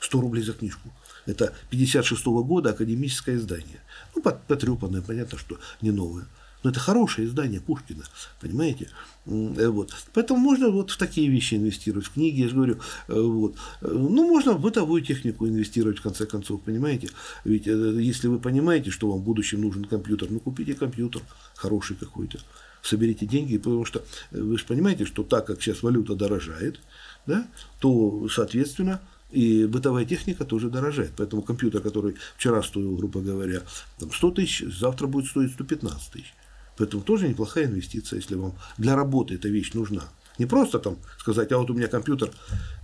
100 0.00 0.20
рублей 0.22 0.44
за 0.44 0.54
книжку. 0.54 0.90
Это 1.26 1.52
56 1.68 2.26
-го 2.26 2.42
года 2.44 2.70
академическое 2.70 3.36
издание. 3.36 3.80
Ну, 4.16 4.22
потрепанное, 4.22 5.02
понятно, 5.02 5.38
что 5.38 5.58
не 5.82 5.90
новое. 5.90 6.24
Но 6.62 6.70
это 6.70 6.80
хорошее 6.80 7.28
издание 7.28 7.60
Пушкина, 7.60 8.04
понимаете? 8.40 8.88
Э, 9.26 9.68
вот. 9.68 9.94
Поэтому 10.12 10.40
можно 10.40 10.70
вот 10.70 10.90
в 10.90 10.96
такие 10.96 11.28
вещи 11.28 11.54
инвестировать, 11.54 12.06
в 12.06 12.12
книги, 12.12 12.40
я 12.40 12.48
же 12.48 12.54
говорю, 12.54 12.80
э, 13.08 13.20
вот. 13.20 13.56
Ну, 13.80 14.28
можно 14.28 14.52
в 14.52 14.60
бытовую 14.60 15.02
технику 15.02 15.46
инвестировать, 15.46 15.98
в 15.98 16.02
конце 16.02 16.26
концов, 16.26 16.62
понимаете? 16.62 17.10
Ведь 17.44 17.66
если 17.66 18.26
вы 18.26 18.38
понимаете, 18.38 18.90
что 18.90 19.10
вам 19.10 19.20
в 19.20 19.24
будущем 19.24 19.60
нужен 19.60 19.84
компьютер, 19.84 20.30
ну, 20.30 20.40
купите 20.40 20.74
компьютер 20.74 21.22
хороший 21.54 21.96
какой-то, 21.96 22.40
соберите 22.82 23.26
деньги, 23.26 23.58
потому 23.58 23.84
что 23.84 24.04
вы 24.30 24.58
же 24.58 24.64
понимаете, 24.64 25.04
что 25.04 25.22
так 25.22 25.46
как 25.46 25.62
сейчас 25.62 25.82
валюта 25.82 26.14
дорожает, 26.14 26.80
да, 27.26 27.46
то, 27.78 28.28
соответственно, 28.28 29.00
и 29.30 29.66
бытовая 29.66 30.04
техника 30.04 30.44
тоже 30.44 30.70
дорожает. 30.70 31.12
Поэтому 31.16 31.42
компьютер, 31.42 31.82
который 31.82 32.16
вчера 32.36 32.62
стоил, 32.62 32.96
грубо 32.96 33.20
говоря, 33.20 33.62
100 33.98 34.30
тысяч, 34.32 34.64
завтра 34.74 35.06
будет 35.06 35.26
стоить 35.26 35.52
115 35.52 36.12
тысяч. 36.12 36.34
Поэтому 36.78 37.02
тоже 37.02 37.28
неплохая 37.28 37.66
инвестиция, 37.66 38.18
если 38.18 38.36
вам 38.36 38.54
для 38.78 38.94
работы 38.94 39.34
эта 39.34 39.48
вещь 39.48 39.72
нужна. 39.74 40.04
Не 40.38 40.46
просто 40.46 40.78
там 40.78 40.96
сказать, 41.18 41.50
а 41.50 41.58
вот 41.58 41.70
у 41.70 41.74
меня 41.74 41.88
компьютер. 41.88 42.30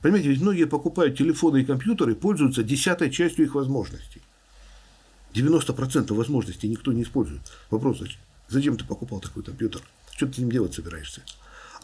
Понимаете, 0.02 0.28
ведь 0.28 0.42
многие 0.42 0.66
покупают 0.66 1.16
телефоны 1.16 1.62
и 1.62 1.64
компьютеры 1.64 2.12
и 2.12 2.16
пользуются 2.16 2.64
десятой 2.64 3.10
частью 3.10 3.46
их 3.46 3.54
возможностей. 3.54 4.20
90% 5.34 6.12
возможностей 6.12 6.68
никто 6.68 6.92
не 6.92 7.04
использует. 7.04 7.42
Вопрос, 7.70 8.02
зачем 8.48 8.76
ты 8.76 8.84
покупал 8.84 9.20
такой 9.20 9.44
компьютер? 9.44 9.82
Что 10.16 10.26
ты 10.26 10.34
с 10.34 10.38
ним 10.38 10.50
делать 10.50 10.74
собираешься? 10.74 11.22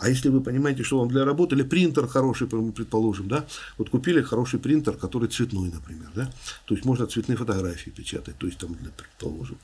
А 0.00 0.08
если 0.08 0.30
вы 0.30 0.40
понимаете, 0.40 0.82
что 0.82 0.98
вам 0.98 1.08
для 1.08 1.24
работы, 1.26 1.54
или 1.54 1.62
принтер 1.62 2.06
хороший, 2.06 2.46
предположим, 2.46 3.28
да, 3.28 3.46
вот 3.76 3.90
купили 3.90 4.22
хороший 4.22 4.58
принтер, 4.58 4.94
который 4.94 5.28
цветной, 5.28 5.70
например, 5.70 6.10
да, 6.14 6.32
то 6.64 6.74
есть 6.74 6.86
можно 6.86 7.06
цветные 7.06 7.36
фотографии 7.36 7.90
печатать, 7.90 8.36
то 8.38 8.46
есть 8.46 8.58
там, 8.58 8.76
предположим. 8.96 9.58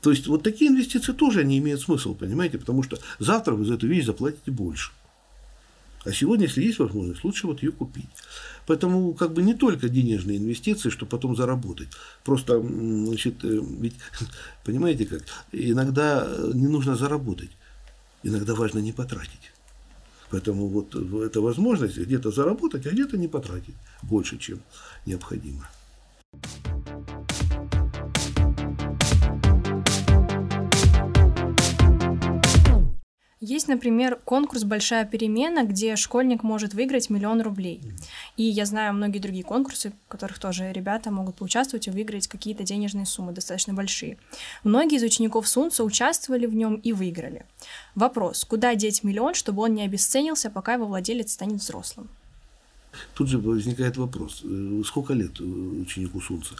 То 0.00 0.10
есть 0.10 0.26
вот 0.26 0.42
такие 0.42 0.70
инвестиции 0.70 1.12
тоже 1.12 1.40
они 1.40 1.58
имеют 1.58 1.82
смысл, 1.82 2.14
понимаете, 2.14 2.58
потому 2.58 2.82
что 2.82 2.98
завтра 3.18 3.52
вы 3.54 3.66
за 3.66 3.74
эту 3.74 3.86
вещь 3.86 4.06
заплатите 4.06 4.50
больше. 4.50 4.90
А 6.04 6.12
сегодня, 6.12 6.46
если 6.46 6.62
есть 6.62 6.78
возможность, 6.78 7.22
лучше 7.24 7.46
вот 7.46 7.62
ее 7.62 7.72
купить. 7.72 8.08
Поэтому 8.66 9.12
как 9.14 9.32
бы 9.32 9.42
не 9.42 9.54
только 9.54 9.88
денежные 9.88 10.38
инвестиции, 10.38 10.90
чтобы 10.90 11.10
потом 11.10 11.36
заработать. 11.36 11.88
Просто, 12.24 12.60
значит, 12.60 13.44
э, 13.44 13.60
ведь, 13.80 13.96
понимаете 14.64 15.06
как, 15.06 15.22
иногда 15.52 16.26
не 16.54 16.68
нужно 16.68 16.96
заработать, 16.96 17.50
иногда 18.22 18.54
важно 18.54 18.78
не 18.78 18.92
потратить. 18.92 19.53
Поэтому 20.30 20.68
вот 20.68 20.94
эта 20.94 21.40
возможность 21.40 21.98
где-то 21.98 22.30
заработать, 22.30 22.86
а 22.86 22.90
где-то 22.90 23.16
не 23.16 23.28
потратить 23.28 23.74
больше, 24.02 24.38
чем 24.38 24.60
необходимо. 25.06 25.68
Есть, 33.46 33.68
например, 33.68 34.18
конкурс 34.24 34.64
«Большая 34.64 35.04
перемена», 35.04 35.64
где 35.64 35.96
школьник 35.96 36.42
может 36.42 36.72
выиграть 36.72 37.10
миллион 37.10 37.42
рублей. 37.42 37.82
И 38.38 38.42
я 38.42 38.64
знаю 38.64 38.94
многие 38.94 39.18
другие 39.18 39.44
конкурсы, 39.44 39.90
в 39.90 40.08
которых 40.08 40.38
тоже 40.38 40.72
ребята 40.72 41.10
могут 41.10 41.36
поучаствовать 41.36 41.86
и 41.86 41.90
выиграть 41.90 42.26
какие-то 42.26 42.62
денежные 42.62 43.04
суммы 43.04 43.32
достаточно 43.32 43.74
большие. 43.74 44.16
Многие 44.62 44.96
из 44.96 45.02
учеников 45.02 45.46
Сунца 45.46 45.84
участвовали 45.84 46.46
в 46.46 46.54
нем 46.54 46.76
и 46.76 46.94
выиграли. 46.94 47.44
Вопрос, 47.94 48.46
куда 48.46 48.74
деть 48.76 49.04
миллион, 49.04 49.34
чтобы 49.34 49.60
он 49.64 49.74
не 49.74 49.82
обесценился, 49.82 50.48
пока 50.48 50.72
его 50.72 50.86
владелец 50.86 51.30
станет 51.30 51.60
взрослым? 51.60 52.08
Тут 53.12 53.28
же 53.28 53.36
возникает 53.36 53.98
вопрос, 53.98 54.40
э, 54.42 54.82
сколько 54.86 55.12
лет 55.12 55.38
э, 55.38 55.44
ученику 55.44 56.18
Сунца? 56.22 56.54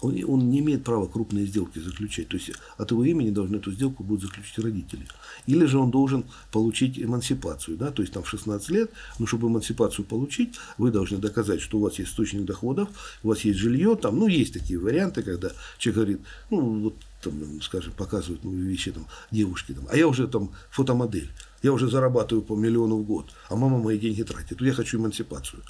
Он, 0.00 0.18
он 0.26 0.50
не 0.50 0.60
имеет 0.60 0.84
права 0.84 1.06
крупные 1.06 1.46
сделки 1.46 1.78
заключать. 1.78 2.28
То 2.28 2.36
есть 2.36 2.52
от 2.76 2.90
его 2.90 3.04
имени 3.04 3.30
должны 3.30 3.56
эту 3.56 3.72
сделку 3.72 4.02
будут 4.02 4.24
заключить 4.24 4.58
родители. 4.58 5.06
Или 5.46 5.64
же 5.66 5.78
он 5.78 5.90
должен 5.90 6.24
получить 6.52 6.98
эмансипацию. 6.98 7.76
Да? 7.76 7.90
То 7.90 8.02
есть 8.02 8.14
там 8.14 8.22
в 8.22 8.28
16 8.28 8.70
лет, 8.70 8.90
но 9.18 9.26
чтобы 9.26 9.48
эмансипацию 9.48 10.04
получить, 10.04 10.54
вы 10.78 10.90
должны 10.90 11.18
доказать, 11.18 11.60
что 11.60 11.78
у 11.78 11.82
вас 11.82 11.98
есть 11.98 12.10
источник 12.10 12.44
доходов, 12.44 12.88
у 13.22 13.28
вас 13.28 13.40
есть 13.42 13.58
жилье. 13.58 13.96
Там, 13.96 14.18
ну, 14.18 14.26
есть 14.26 14.52
такие 14.52 14.78
варианты, 14.78 15.22
когда 15.22 15.50
человек 15.78 15.96
говорит, 15.96 16.20
ну, 16.50 16.80
вот 16.80 16.94
там, 17.22 17.60
скажем, 17.62 17.92
показывают 17.92 18.44
ну, 18.44 18.52
вещи 18.52 18.92
там, 18.92 19.06
девушки, 19.30 19.72
там, 19.72 19.86
а 19.90 19.96
я 19.96 20.08
уже 20.08 20.26
там 20.26 20.50
фотомодель, 20.70 21.30
я 21.62 21.72
уже 21.72 21.88
зарабатываю 21.88 22.42
по 22.42 22.56
миллиону 22.56 22.96
в 22.96 23.04
год, 23.04 23.26
а 23.48 23.56
мама 23.56 23.78
мои 23.78 23.98
деньги 23.98 24.22
тратит, 24.22 24.60
я 24.62 24.72
хочу 24.72 24.98
эмансипацию. 24.98 25.62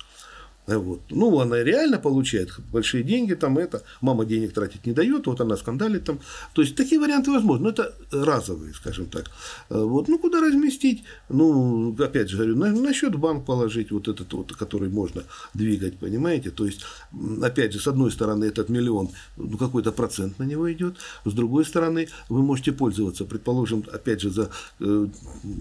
Вот. 0.67 1.01
Ну, 1.11 1.41
она 1.41 1.63
реально 1.63 1.99
получает 1.99 2.51
большие 2.71 3.03
деньги, 3.03 3.35
там 3.35 3.59
это, 3.59 3.83
мама 4.01 4.25
денег 4.25 4.53
тратить 4.53 4.87
не 4.87 4.93
дает, 4.93 5.27
вот 5.27 5.41
она 5.41 5.57
скандалит 5.57 6.05
там. 6.05 6.21
То 6.53 6.63
есть 6.63 6.77
такие 6.77 7.01
варианты 7.01 7.31
возможны, 7.31 7.65
но 7.65 7.71
это 7.71 7.95
разовые, 8.13 8.73
скажем 8.75 9.07
так. 9.07 9.31
Вот. 9.69 10.09
Ну, 10.09 10.19
куда 10.19 10.41
разместить? 10.41 11.03
Ну, 11.29 11.97
опять 11.99 12.29
же 12.29 12.37
говорю, 12.37 12.57
на, 12.57 12.73
на 12.73 12.95
счет 12.95 13.17
банк 13.17 13.47
положить, 13.47 13.91
вот 13.91 14.09
этот 14.09 14.33
вот, 14.33 14.53
который 14.53 14.89
можно 14.89 15.25
двигать, 15.55 15.99
понимаете? 15.99 16.51
То 16.51 16.67
есть, 16.67 16.83
опять 17.43 17.73
же, 17.73 17.81
с 17.81 17.89
одной 17.89 18.11
стороны, 18.11 18.45
этот 18.45 18.69
миллион, 18.69 19.11
ну, 19.37 19.59
какой-то 19.59 19.93
процент 19.93 20.39
на 20.39 20.45
него 20.45 20.71
идет, 20.73 20.97
с 21.25 21.33
другой 21.33 21.65
стороны, 21.65 22.09
вы 22.29 22.43
можете 22.43 22.73
пользоваться, 22.73 23.25
предположим, 23.25 23.85
опять 23.93 24.21
же, 24.21 24.31
за 24.31 24.51
э, 24.79 25.07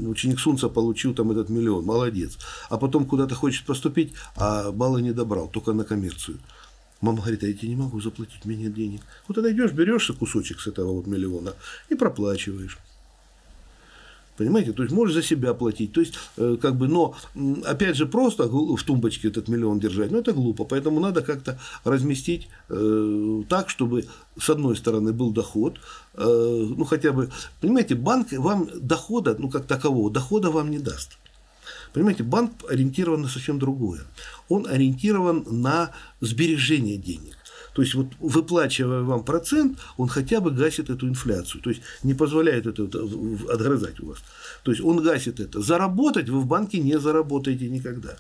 ученик 0.06 0.40
Сунца 0.40 0.70
получил 0.70 1.14
там 1.14 1.32
этот 1.32 1.50
миллион, 1.50 1.86
молодец, 1.86 2.38
а 2.70 2.78
потом 2.78 3.06
куда-то 3.06 3.36
хочет 3.36 3.66
поступить, 3.66 4.14
а 4.36 4.72
баллы 4.90 5.02
не 5.02 5.14
добрал, 5.14 5.48
только 5.48 5.74
на 5.74 5.84
коммерцию. 5.84 6.38
Мама 7.02 7.20
говорит, 7.20 7.44
а 7.44 7.48
я 7.48 7.54
тебе 7.54 7.70
не 7.70 7.76
могу 7.76 8.02
заплатить, 8.02 8.46
меня 8.46 8.64
нет 8.64 8.74
денег. 8.74 9.02
Вот 9.28 9.36
тогда 9.36 9.52
идешь, 9.52 9.72
берешься 9.72 10.14
кусочек 10.14 10.60
с 10.60 10.68
этого 10.68 10.92
вот 10.92 11.08
миллиона 11.08 11.54
и 11.90 11.96
проплачиваешь. 11.96 12.78
Понимаете, 14.38 14.72
то 14.72 14.84
есть 14.84 14.96
можешь 14.96 15.16
за 15.16 15.22
себя 15.22 15.54
платить. 15.54 15.92
То 15.92 16.02
есть, 16.02 16.14
э, 16.38 16.58
как 16.62 16.76
бы, 16.76 16.88
но 16.88 17.14
опять 17.66 17.98
же, 17.98 18.06
просто 18.06 18.48
в 18.48 18.84
тумбочке 18.84 19.28
этот 19.28 19.50
миллион 19.50 19.80
держать, 19.80 20.12
ну 20.12 20.20
это 20.20 20.32
глупо. 20.34 20.64
Поэтому 20.64 21.00
надо 21.00 21.22
как-то 21.22 21.60
разместить 21.84 22.48
э, 22.70 23.44
так, 23.50 23.70
чтобы 23.70 24.06
с 24.38 24.50
одной 24.50 24.76
стороны 24.76 25.12
был 25.12 25.32
доход, 25.32 25.78
э, 26.14 26.68
ну 26.78 26.86
хотя 26.86 27.12
бы, 27.12 27.30
понимаете, 27.62 27.96
банк 27.96 28.32
вам 28.32 28.70
дохода, 28.82 29.36
ну 29.40 29.50
как 29.50 29.66
такового, 29.66 30.10
дохода 30.10 30.52
вам 30.52 30.72
не 30.72 30.80
даст. 30.80 31.18
Понимаете, 31.94 32.24
банк 32.24 32.52
ориентирован 32.70 33.22
на 33.22 33.28
совсем 33.28 33.60
другое. 33.60 34.02
Он 34.48 34.68
ориентирован 34.68 35.46
на 35.50 35.92
сбережение 36.22 36.98
денег. 36.98 37.36
То 37.74 37.82
есть, 37.82 37.96
вот 37.96 38.08
выплачивая 38.20 39.02
вам 39.02 39.24
процент, 39.24 39.80
он 39.98 40.08
хотя 40.08 40.42
бы 40.42 40.52
гасит 40.52 40.90
эту 40.90 41.08
инфляцию, 41.08 41.62
то 41.62 41.70
есть 41.70 41.82
не 42.04 42.14
позволяет 42.14 42.66
это 42.66 42.84
отгрызать 42.84 44.00
у 44.02 44.08
вас. 44.08 44.20
То 44.64 44.72
есть 44.72 44.84
он 44.84 45.02
гасит 45.02 45.40
это. 45.40 45.62
Заработать 45.62 46.30
вы 46.30 46.40
в 46.40 46.46
банке 46.46 46.80
не 46.80 47.00
заработаете 47.00 47.70
никогда. 47.70 48.18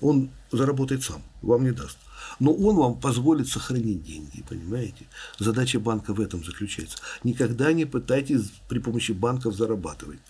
Он 0.00 0.30
заработает 0.52 1.02
сам, 1.02 1.22
вам 1.42 1.64
не 1.64 1.72
даст. 1.72 1.98
Но 2.40 2.52
он 2.52 2.76
вам 2.76 3.00
позволит 3.00 3.48
сохранить 3.48 4.04
деньги, 4.04 4.44
понимаете? 4.48 5.06
Задача 5.38 5.80
банка 5.80 6.14
в 6.14 6.20
этом 6.20 6.44
заключается. 6.44 6.98
Никогда 7.24 7.72
не 7.72 7.84
пытайтесь 7.84 8.52
при 8.68 8.78
помощи 8.78 9.12
банков 9.12 9.56
зарабатывать. 9.56 10.20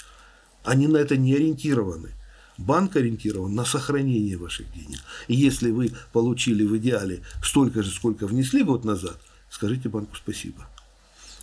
Они 0.64 0.86
на 0.86 0.96
это 0.96 1.16
не 1.16 1.34
ориентированы. 1.34 2.10
Банк 2.58 2.96
ориентирован 2.96 3.54
на 3.54 3.64
сохранение 3.64 4.36
ваших 4.36 4.72
денег. 4.72 4.98
И 5.28 5.34
если 5.34 5.70
вы 5.70 5.92
получили 6.12 6.64
в 6.64 6.76
идеале 6.78 7.22
столько 7.42 7.82
же, 7.84 7.90
сколько 7.90 8.26
внесли 8.26 8.64
год 8.64 8.84
назад, 8.84 9.18
скажите 9.48 9.88
банку 9.88 10.16
спасибо. 10.16 10.66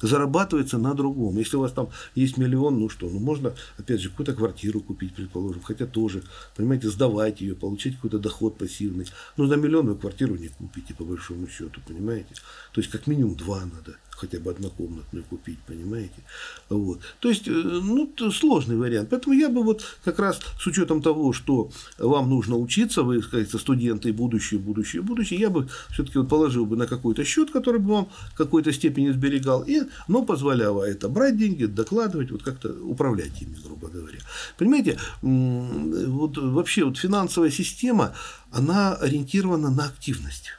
Зарабатывается 0.01 0.77
на 0.77 0.93
другом. 0.93 1.37
Если 1.37 1.55
у 1.55 1.61
вас 1.61 1.71
там 1.71 1.87
есть 2.15 2.37
миллион, 2.37 2.79
ну 2.79 2.89
что, 2.89 3.09
ну 3.09 3.19
можно, 3.19 3.53
опять 3.77 4.01
же, 4.01 4.09
какую-то 4.09 4.33
квартиру 4.33 4.81
купить, 4.81 5.15
предположим, 5.15 5.61
хотя 5.61 5.85
тоже, 5.85 6.21
понимаете, 6.55 6.89
сдавать 6.89 7.39
ее, 7.39 7.55
получить 7.55 7.95
какой-то 7.95 8.19
доход 8.19 8.57
пассивный. 8.57 9.07
Но 9.37 9.47
за 9.47 9.55
миллион 9.55 9.87
вы 9.87 9.95
квартиру 9.95 10.35
не 10.35 10.49
купите, 10.49 10.93
по 10.93 11.05
большому 11.05 11.47
счету, 11.47 11.79
понимаете? 11.87 12.35
То 12.73 12.81
есть, 12.81 12.91
как 12.91 13.07
минимум 13.07 13.35
два 13.35 13.61
надо 13.61 13.95
хотя 14.15 14.39
бы 14.39 14.51
однокомнатную 14.51 15.23
купить, 15.25 15.59
понимаете? 15.67 16.23
Вот. 16.69 16.99
То 17.19 17.29
есть, 17.29 17.47
э, 17.47 17.51
ну, 17.51 18.11
сложный 18.31 18.77
вариант. 18.77 19.09
Поэтому 19.09 19.35
я 19.35 19.49
бы 19.49 19.63
вот 19.63 19.83
как 20.03 20.19
раз 20.19 20.39
с 20.59 20.67
учетом 20.67 21.01
того, 21.01 21.33
что 21.33 21.69
вам 21.97 22.29
нужно 22.29 22.57
учиться, 22.57 23.03
вы, 23.03 23.21
кажется, 23.21 23.57
студенты, 23.57 24.13
будущее, 24.13 24.59
будущее, 24.59 25.01
будущее, 25.01 25.39
я 25.39 25.49
бы 25.49 25.67
все-таки 25.91 26.17
вот 26.17 26.29
положил 26.29 26.65
бы 26.65 26.77
на 26.77 26.87
какой-то 26.87 27.23
счет, 27.23 27.51
который 27.51 27.79
бы 27.79 27.91
вам 27.91 28.09
в 28.33 28.37
какой-то 28.37 28.71
степени 28.71 29.11
сберегал, 29.11 29.63
и, 29.63 29.81
но 30.07 30.23
позволяло 30.23 30.83
это 30.83 31.09
брать 31.09 31.37
деньги, 31.37 31.65
докладывать, 31.65 32.31
вот 32.31 32.43
как-то 32.43 32.69
управлять 32.83 33.41
ими, 33.41 33.57
грубо 33.63 33.87
говоря. 33.87 34.19
Понимаете, 34.57 34.97
вот 35.21 36.37
вообще 36.37 36.85
вот 36.85 36.97
финансовая 36.97 37.51
система, 37.51 38.13
она 38.51 38.95
ориентирована 38.95 39.69
на 39.69 39.85
активность. 39.85 40.51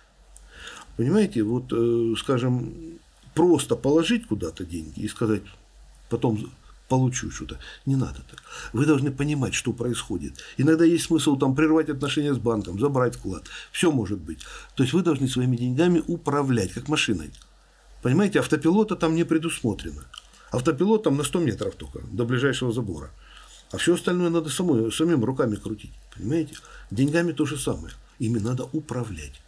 Понимаете, 0.96 1.42
вот, 1.42 1.72
э, 1.72 2.14
скажем, 2.18 2.98
просто 3.36 3.76
положить 3.76 4.26
куда-то 4.26 4.64
деньги 4.64 5.00
и 5.00 5.08
сказать, 5.08 5.42
потом 6.08 6.50
получу 6.88 7.30
что-то. 7.30 7.58
Не 7.84 7.94
надо 7.94 8.22
так. 8.30 8.42
Вы 8.72 8.86
должны 8.86 9.12
понимать, 9.12 9.54
что 9.54 9.72
происходит. 9.72 10.38
Иногда 10.56 10.84
есть 10.84 11.04
смысл 11.04 11.36
там 11.36 11.54
прервать 11.54 11.90
отношения 11.90 12.32
с 12.32 12.38
банком, 12.38 12.80
забрать 12.80 13.16
вклад. 13.16 13.44
Все 13.72 13.92
может 13.92 14.18
быть. 14.18 14.38
То 14.74 14.82
есть 14.82 14.94
вы 14.94 15.02
должны 15.02 15.28
своими 15.28 15.56
деньгами 15.56 16.02
управлять, 16.06 16.72
как 16.72 16.88
машиной. 16.88 17.30
Понимаете, 18.02 18.38
автопилота 18.38 18.96
там 18.96 19.14
не 19.14 19.24
предусмотрено. 19.24 20.04
Автопилот 20.50 21.02
там 21.02 21.16
на 21.16 21.24
100 21.24 21.40
метров 21.40 21.74
только, 21.74 22.00
до 22.10 22.24
ближайшего 22.24 22.72
забора. 22.72 23.10
А 23.70 23.76
все 23.76 23.94
остальное 23.94 24.30
надо 24.30 24.48
самой, 24.48 24.90
самим 24.92 25.24
руками 25.24 25.56
крутить. 25.56 25.92
Понимаете? 26.16 26.54
Деньгами 26.90 27.32
то 27.32 27.44
же 27.44 27.58
самое. 27.58 27.92
Ими 28.18 28.38
надо 28.38 28.64
управлять. 28.72 29.42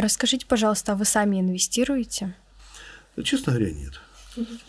Расскажите, 0.00 0.46
пожалуйста, 0.46 0.92
а 0.92 0.94
вы 0.94 1.04
сами 1.04 1.40
инвестируете? 1.40 2.34
Честно 3.24 3.52
говоря, 3.52 3.72
нет. 3.72 4.00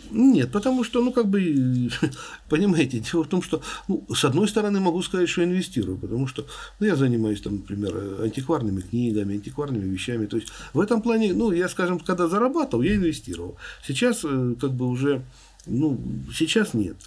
Нет, 0.09 0.51
потому 0.51 0.83
что, 0.83 1.03
ну, 1.03 1.11
как 1.11 1.27
бы, 1.27 1.89
понимаете, 2.49 2.99
дело 2.99 3.23
в 3.23 3.27
том, 3.27 3.43
что, 3.43 3.61
ну, 3.87 4.05
с 4.13 4.25
одной 4.25 4.47
стороны, 4.47 4.79
могу 4.79 5.01
сказать, 5.03 5.29
что 5.29 5.43
инвестирую, 5.43 5.97
потому 5.97 6.27
что 6.27 6.47
ну, 6.79 6.87
я 6.87 6.95
занимаюсь, 6.95 7.41
там, 7.41 7.57
например, 7.57 8.21
антикварными 8.21 8.81
книгами, 8.81 9.35
антикварными 9.35 9.87
вещами. 9.87 10.25
То 10.25 10.37
есть, 10.37 10.49
в 10.73 10.79
этом 10.79 11.01
плане, 11.01 11.33
ну, 11.33 11.51
я, 11.51 11.69
скажем, 11.69 11.99
когда 11.99 12.27
зарабатывал, 12.27 12.83
я 12.83 12.95
инвестировал. 12.95 13.57
Сейчас, 13.85 14.21
э, 14.23 14.55
как 14.59 14.73
бы, 14.73 14.87
уже, 14.87 15.23
ну, 15.67 15.99
сейчас 16.33 16.73
нет. 16.73 16.97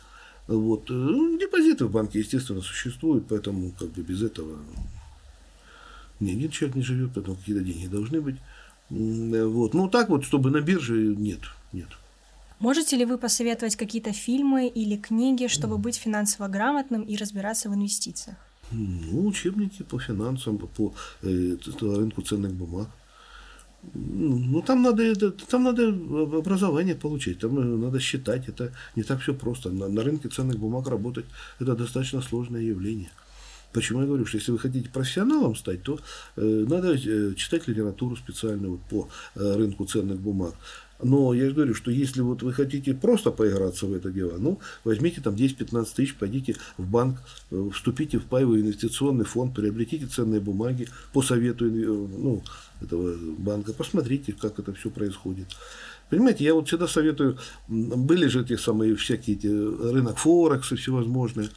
Вот. 0.47 0.89
Ну, 0.89 1.39
депозиты 1.39 1.87
в 1.87 1.91
банке, 1.91 2.21
естественно, 2.21 2.61
существуют, 2.61 3.27
поэтому, 3.29 3.73
как 3.79 3.91
бы, 3.91 4.03
без 4.03 4.23
этого 4.23 4.59
нет, 6.23 6.37
нет, 6.37 6.53
человек 6.53 6.77
не 6.77 6.83
живет, 6.83 7.11
поэтому 7.15 7.37
какие-то 7.37 7.65
деньги 7.65 7.87
должны 7.87 8.21
быть. 8.21 8.37
Вот. 8.91 9.75
Ну, 9.75 9.89
так 9.89 10.09
вот, 10.09 10.25
чтобы 10.25 10.51
на 10.51 10.61
бирже, 10.61 10.95
нет, 11.17 11.41
нет. 11.73 11.89
Можете 12.59 12.97
ли 12.97 13.05
вы 13.05 13.19
посоветовать 13.19 13.77
какие-то 13.77 14.13
фильмы 14.13 14.69
или 14.69 14.97
книги, 14.97 15.49
чтобы 15.49 15.79
быть 15.79 15.97
финансово 15.97 16.49
грамотным 16.49 17.03
и 17.03 17.17
разбираться 17.17 17.69
в 17.69 17.75
инвестициях? 17.75 18.37
Ну, 18.71 19.27
учебники 19.27 19.83
по 19.83 19.99
финансам, 19.99 20.59
по, 20.59 20.95
э, 21.23 21.57
рынку 21.81 22.23
ценных 22.23 22.53
бумаг. 22.53 22.89
Ну, 23.95 24.63
там 24.63 24.83
надо, 24.83 25.33
там 25.51 25.65
надо 25.65 25.89
образование 26.39 26.95
получить, 26.95 27.41
там 27.41 27.59
э, 27.59 27.63
надо 27.63 27.99
считать, 27.99 28.49
это 28.49 28.73
не 28.97 29.03
так 29.03 29.21
все 29.21 29.35
просто. 29.35 29.71
На, 29.71 29.89
на 29.89 30.03
рынке 30.03 30.29
ценных 30.29 30.59
бумаг 30.59 30.89
работать– 30.89 31.25
это 31.61 31.75
достаточно 31.75 32.23
сложное 32.23 32.63
явление. 32.63 33.11
Почему 33.73 34.01
я 34.01 34.07
говорю, 34.07 34.27
что 34.27 34.39
если 34.39 34.53
вы 34.53 34.59
хотите 34.59 34.89
профессионалом 34.89 35.57
стать, 35.57 35.83
то 35.83 35.99
э, 36.37 36.65
надо 36.69 36.95
э, 36.95 37.35
читать 37.35 37.69
литературу 37.69 38.17
специальную 38.17 38.73
вот, 38.73 38.81
по 38.83 39.09
э, 39.35 39.57
рынку 39.57 39.85
ценных 39.85 40.21
бумаг. 40.21 40.55
Но 41.03 41.35
я 41.35 41.47
же 41.49 41.55
говорю, 41.55 41.75
что 41.75 41.91
если 41.91 42.21
вот 42.21 42.43
вы 42.43 42.53
хотите 42.53 42.95
просто 42.95 43.33
поиграться 43.33 43.87
в 43.87 43.93
это 43.93 44.11
дело, 44.11 44.37
ну, 44.39 44.61
возьмите 44.85 45.21
там 45.21 45.35
10-15 45.35 45.89
тысяч, 45.95 46.15
пойдите 46.15 46.57
в 46.79 46.89
банк, 46.89 47.19
э, 47.51 47.71
вступите 47.75 48.19
в 48.19 48.25
паевый 48.25 48.61
инвестиционный 48.61 49.25
фонд, 49.25 49.55
приобретите 49.55 50.07
ценные 50.07 50.41
бумаги 50.41 50.89
по 51.13 51.23
совету 51.23 51.67
э, 51.67 51.71
ну, 51.71 52.43
этого 52.81 53.17
банка, 53.39 53.73
посмотрите, 53.73 54.33
как 54.33 54.59
это 54.59 54.73
все 54.75 54.91
происходит. 54.91 55.47
Понимаете, 56.09 56.45
я 56.45 56.55
вот 56.55 56.69
всегда 56.69 56.87
советую, 56.87 57.39
были 57.69 58.27
же 58.27 58.43
эти 58.43 58.57
самые 58.57 58.95
всякие 58.97 59.37
эти 59.37 59.47
рынок 59.47 60.19
Форекс 60.19 60.73
и 60.73 60.77
всевозможные. 60.77 61.49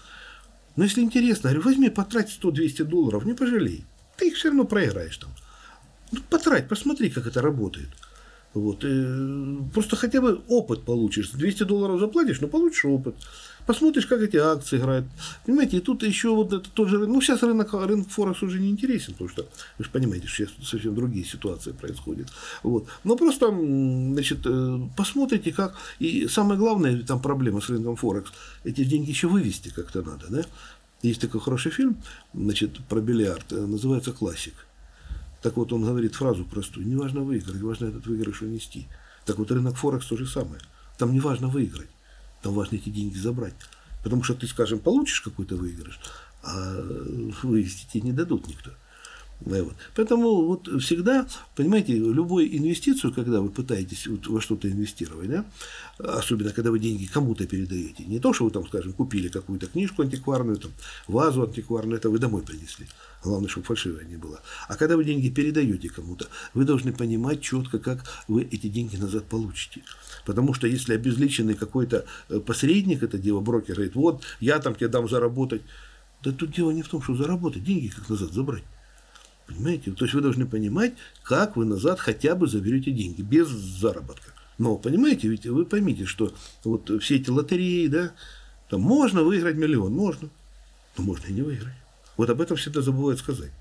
Но 0.76 0.84
если 0.84 1.02
интересно, 1.02 1.50
говорю, 1.50 1.62
возьми, 1.62 1.90
потрать 1.90 2.38
100-200 2.42 2.84
долларов, 2.84 3.26
не 3.26 3.34
пожалей. 3.34 3.86
Ты 4.18 4.30
их 4.30 4.36
все 4.36 4.50
равно 4.50 4.66
проиграешь 4.66 5.18
там. 5.18 5.32
Ну, 6.12 6.22
потрать, 6.30 6.68
посмотри, 6.68 7.10
как 7.10 7.28
это 7.28 7.42
работает. 7.42 7.90
Вот. 8.56 8.86
Просто 9.74 9.98
хотя 9.98 10.22
бы 10.22 10.42
опыт 10.48 10.84
получишь. 10.84 11.30
200 11.32 11.64
долларов 11.64 12.00
заплатишь, 12.00 12.40
но 12.40 12.48
получишь 12.48 12.86
опыт. 12.86 13.16
Посмотришь, 13.66 14.06
как 14.06 14.22
эти 14.22 14.38
акции 14.38 14.78
играют. 14.78 15.06
Понимаете, 15.46 15.78
и 15.78 15.80
тут 15.82 16.04
еще 16.04 16.30
вот 16.34 16.54
это 16.54 16.70
тот 16.70 16.88
же 16.88 17.00
Ну, 17.00 17.20
сейчас 17.20 17.44
рынок, 17.44 17.74
рынок 17.74 18.08
Форекс 18.10 18.44
уже 18.44 18.60
не 18.60 18.70
интересен, 18.70 19.14
потому 19.14 19.30
что 19.30 19.46
вы 19.78 19.84
же 19.84 19.92
понимаете, 19.92 20.28
что 20.28 20.46
сейчас 20.46 20.54
совсем 20.64 20.96
другие 20.96 21.26
ситуации 21.26 21.72
происходят. 21.72 22.28
Вот. 22.64 22.88
Но 23.04 23.18
просто, 23.18 23.50
значит, 23.50 24.40
э, 24.46 24.80
посмотрите, 24.96 25.52
как. 25.52 25.76
И 26.00 26.28
самое 26.28 26.58
главное, 26.58 27.02
там 27.04 27.22
проблема 27.22 27.60
с 27.60 27.70
рынком 27.70 27.98
Форекс. 27.98 28.32
Эти 28.64 28.86
деньги 28.86 29.10
еще 29.10 29.28
вывести 29.28 29.70
как-то 29.70 30.02
надо, 30.02 30.28
да? 30.30 30.44
Есть 31.02 31.22
такой 31.22 31.42
хороший 31.42 31.72
фильм, 31.72 31.98
значит, 32.34 32.80
про 32.88 33.02
бильярд, 33.02 33.52
э, 33.52 33.66
называется 33.66 34.14
«Классик». 34.14 34.54
Так 35.46 35.58
вот, 35.58 35.72
он 35.72 35.84
говорит 35.84 36.16
фразу 36.16 36.44
простую. 36.44 36.88
Не 36.88 36.96
важно 36.96 37.22
выиграть, 37.22 37.62
важно 37.62 37.86
этот 37.86 38.08
выигрыш 38.08 38.42
унести. 38.42 38.88
Так 39.28 39.38
вот, 39.38 39.52
рынок 39.52 39.76
Форекс 39.76 40.08
то 40.08 40.18
же 40.18 40.26
самое. 40.26 40.60
Там 40.98 41.14
не 41.14 41.20
важно 41.20 41.50
выиграть, 41.50 41.92
там 42.42 42.56
важно 42.56 42.78
эти 42.78 42.90
деньги 42.90 43.16
забрать. 43.16 43.54
Потому 44.04 44.24
что 44.24 44.34
ты, 44.34 44.48
скажем, 44.48 44.80
получишь 44.80 45.22
какой-то 45.22 45.56
выигрыш, 45.56 46.00
а 46.42 46.82
вывести 47.44 47.86
тебе 47.86 48.02
не 48.02 48.12
дадут 48.12 48.48
никто. 48.48 48.72
Вот. 49.46 49.76
Поэтому 49.96 50.46
вот 50.46 50.68
всегда, 50.82 51.28
понимаете, 51.56 51.94
любую 51.94 52.58
инвестицию, 52.58 53.14
когда 53.14 53.42
вы 53.42 53.50
пытаетесь 53.50 54.08
вот 54.08 54.26
во 54.26 54.42
что-то 54.42 54.70
инвестировать, 54.72 55.30
да, 55.30 55.46
особенно 56.00 56.52
когда 56.52 56.72
вы 56.72 56.80
деньги 56.80 57.06
кому-то 57.06 57.46
передаете, 57.46 58.06
не 58.06 58.20
то, 58.20 58.34
что 58.34 58.46
вы 58.46 58.52
там, 58.52 58.68
скажем, 58.68 58.94
купили 58.94 59.28
какую-то 59.28 59.68
книжку 59.68 60.02
антикварную, 60.02 60.58
там, 60.58 60.72
вазу 61.08 61.44
антикварную, 61.44 62.00
это 62.00 62.10
вы 62.10 62.18
домой 62.18 62.42
принесли. 62.42 62.88
Главное, 63.24 63.48
чтобы 63.48 63.68
фальшивая 63.68 64.04
не 64.06 64.18
была. 64.18 64.40
А 64.68 64.76
когда 64.76 64.98
вы 64.98 65.04
деньги 65.04 65.30
передаете 65.30 65.90
кому-то, 65.90 66.28
вы 66.56 66.66
должны 66.66 66.92
понимать 66.92 67.42
четко, 67.42 67.78
как 67.78 68.04
вы 68.28 68.44
эти 68.44 68.68
деньги 68.68 68.98
назад 68.98 69.26
получите. 69.26 69.84
Потому 70.26 70.56
что 70.56 70.66
если 70.66 70.94
обезличенный 70.94 71.54
какой-то 71.54 72.06
э, 72.30 72.40
посредник 72.40 73.04
это 73.04 73.20
дело, 73.20 73.42
брокер 73.42 73.76
говорит, 73.76 73.96
вот, 73.96 74.24
я 74.40 74.58
там 74.60 74.74
тебе 74.74 74.88
дам 74.88 75.08
заработать, 75.08 75.62
да 76.24 76.32
тут 76.32 76.52
дело 76.52 76.72
не 76.72 76.82
в 76.82 76.88
том, 76.88 77.02
что 77.04 77.16
заработать, 77.16 77.64
деньги 77.64 77.88
как 77.90 78.10
назад 78.10 78.34
забрать. 78.34 78.64
Понимаете? 79.48 79.92
То 79.92 80.06
есть 80.06 80.14
вы 80.14 80.22
должны 80.22 80.46
понимать, 80.46 80.94
как 81.24 81.56
вы 81.56 81.66
назад 81.66 82.00
хотя 82.00 82.36
бы 82.36 82.48
заберете 82.48 82.92
деньги, 82.92 83.22
без 83.22 83.48
заработка. 83.48 84.32
Но, 84.58 84.78
понимаете, 84.78 85.28
ведь 85.28 85.46
вы 85.46 85.66
поймите, 85.66 86.06
что 86.06 86.34
вот 86.64 86.90
все 87.02 87.18
эти 87.18 87.30
лотереи, 87.30 87.88
да, 87.88 88.14
там 88.70 88.82
можно 88.82 89.24
выиграть 89.24 89.56
миллион, 89.56 89.94
можно, 89.94 90.30
но 90.98 91.04
можно 91.04 91.28
и 91.28 91.34
не 91.34 91.42
выиграть. 91.42 91.76
Вот 92.18 92.30
об 92.30 92.42
этом 92.42 92.58
всегда 92.58 92.82
забывают 92.82 93.20
сказать. 93.20 93.52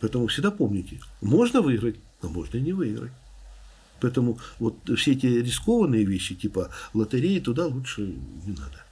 Поэтому 0.00 0.26
всегда 0.26 0.50
помните, 0.50 1.00
можно 1.20 1.62
выиграть, 1.62 1.96
но 2.22 2.28
можно 2.28 2.58
и 2.58 2.60
не 2.60 2.72
выиграть. 2.72 3.12
Поэтому 4.00 4.38
вот 4.58 4.76
все 4.96 5.12
эти 5.12 5.26
рискованные 5.26 6.04
вещи, 6.04 6.34
типа 6.34 6.70
лотереи, 6.92 7.38
туда 7.38 7.66
лучше 7.66 8.02
не 8.02 8.52
надо. 8.52 8.84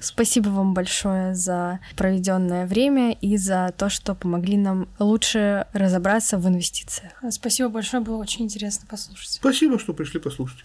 Спасибо 0.00 0.48
вам 0.48 0.74
большое 0.74 1.34
за 1.34 1.80
проведенное 1.96 2.66
время 2.66 3.12
и 3.12 3.36
за 3.36 3.74
то, 3.76 3.88
что 3.88 4.14
помогли 4.14 4.56
нам 4.56 4.88
лучше 4.98 5.66
разобраться 5.72 6.38
в 6.38 6.48
инвестициях. 6.48 7.12
Спасибо 7.30 7.68
большое, 7.68 8.02
было 8.02 8.16
очень 8.16 8.44
интересно 8.44 8.86
послушать. 8.88 9.32
Спасибо, 9.32 9.78
что 9.78 9.92
пришли 9.92 10.20
послушать. 10.20 10.64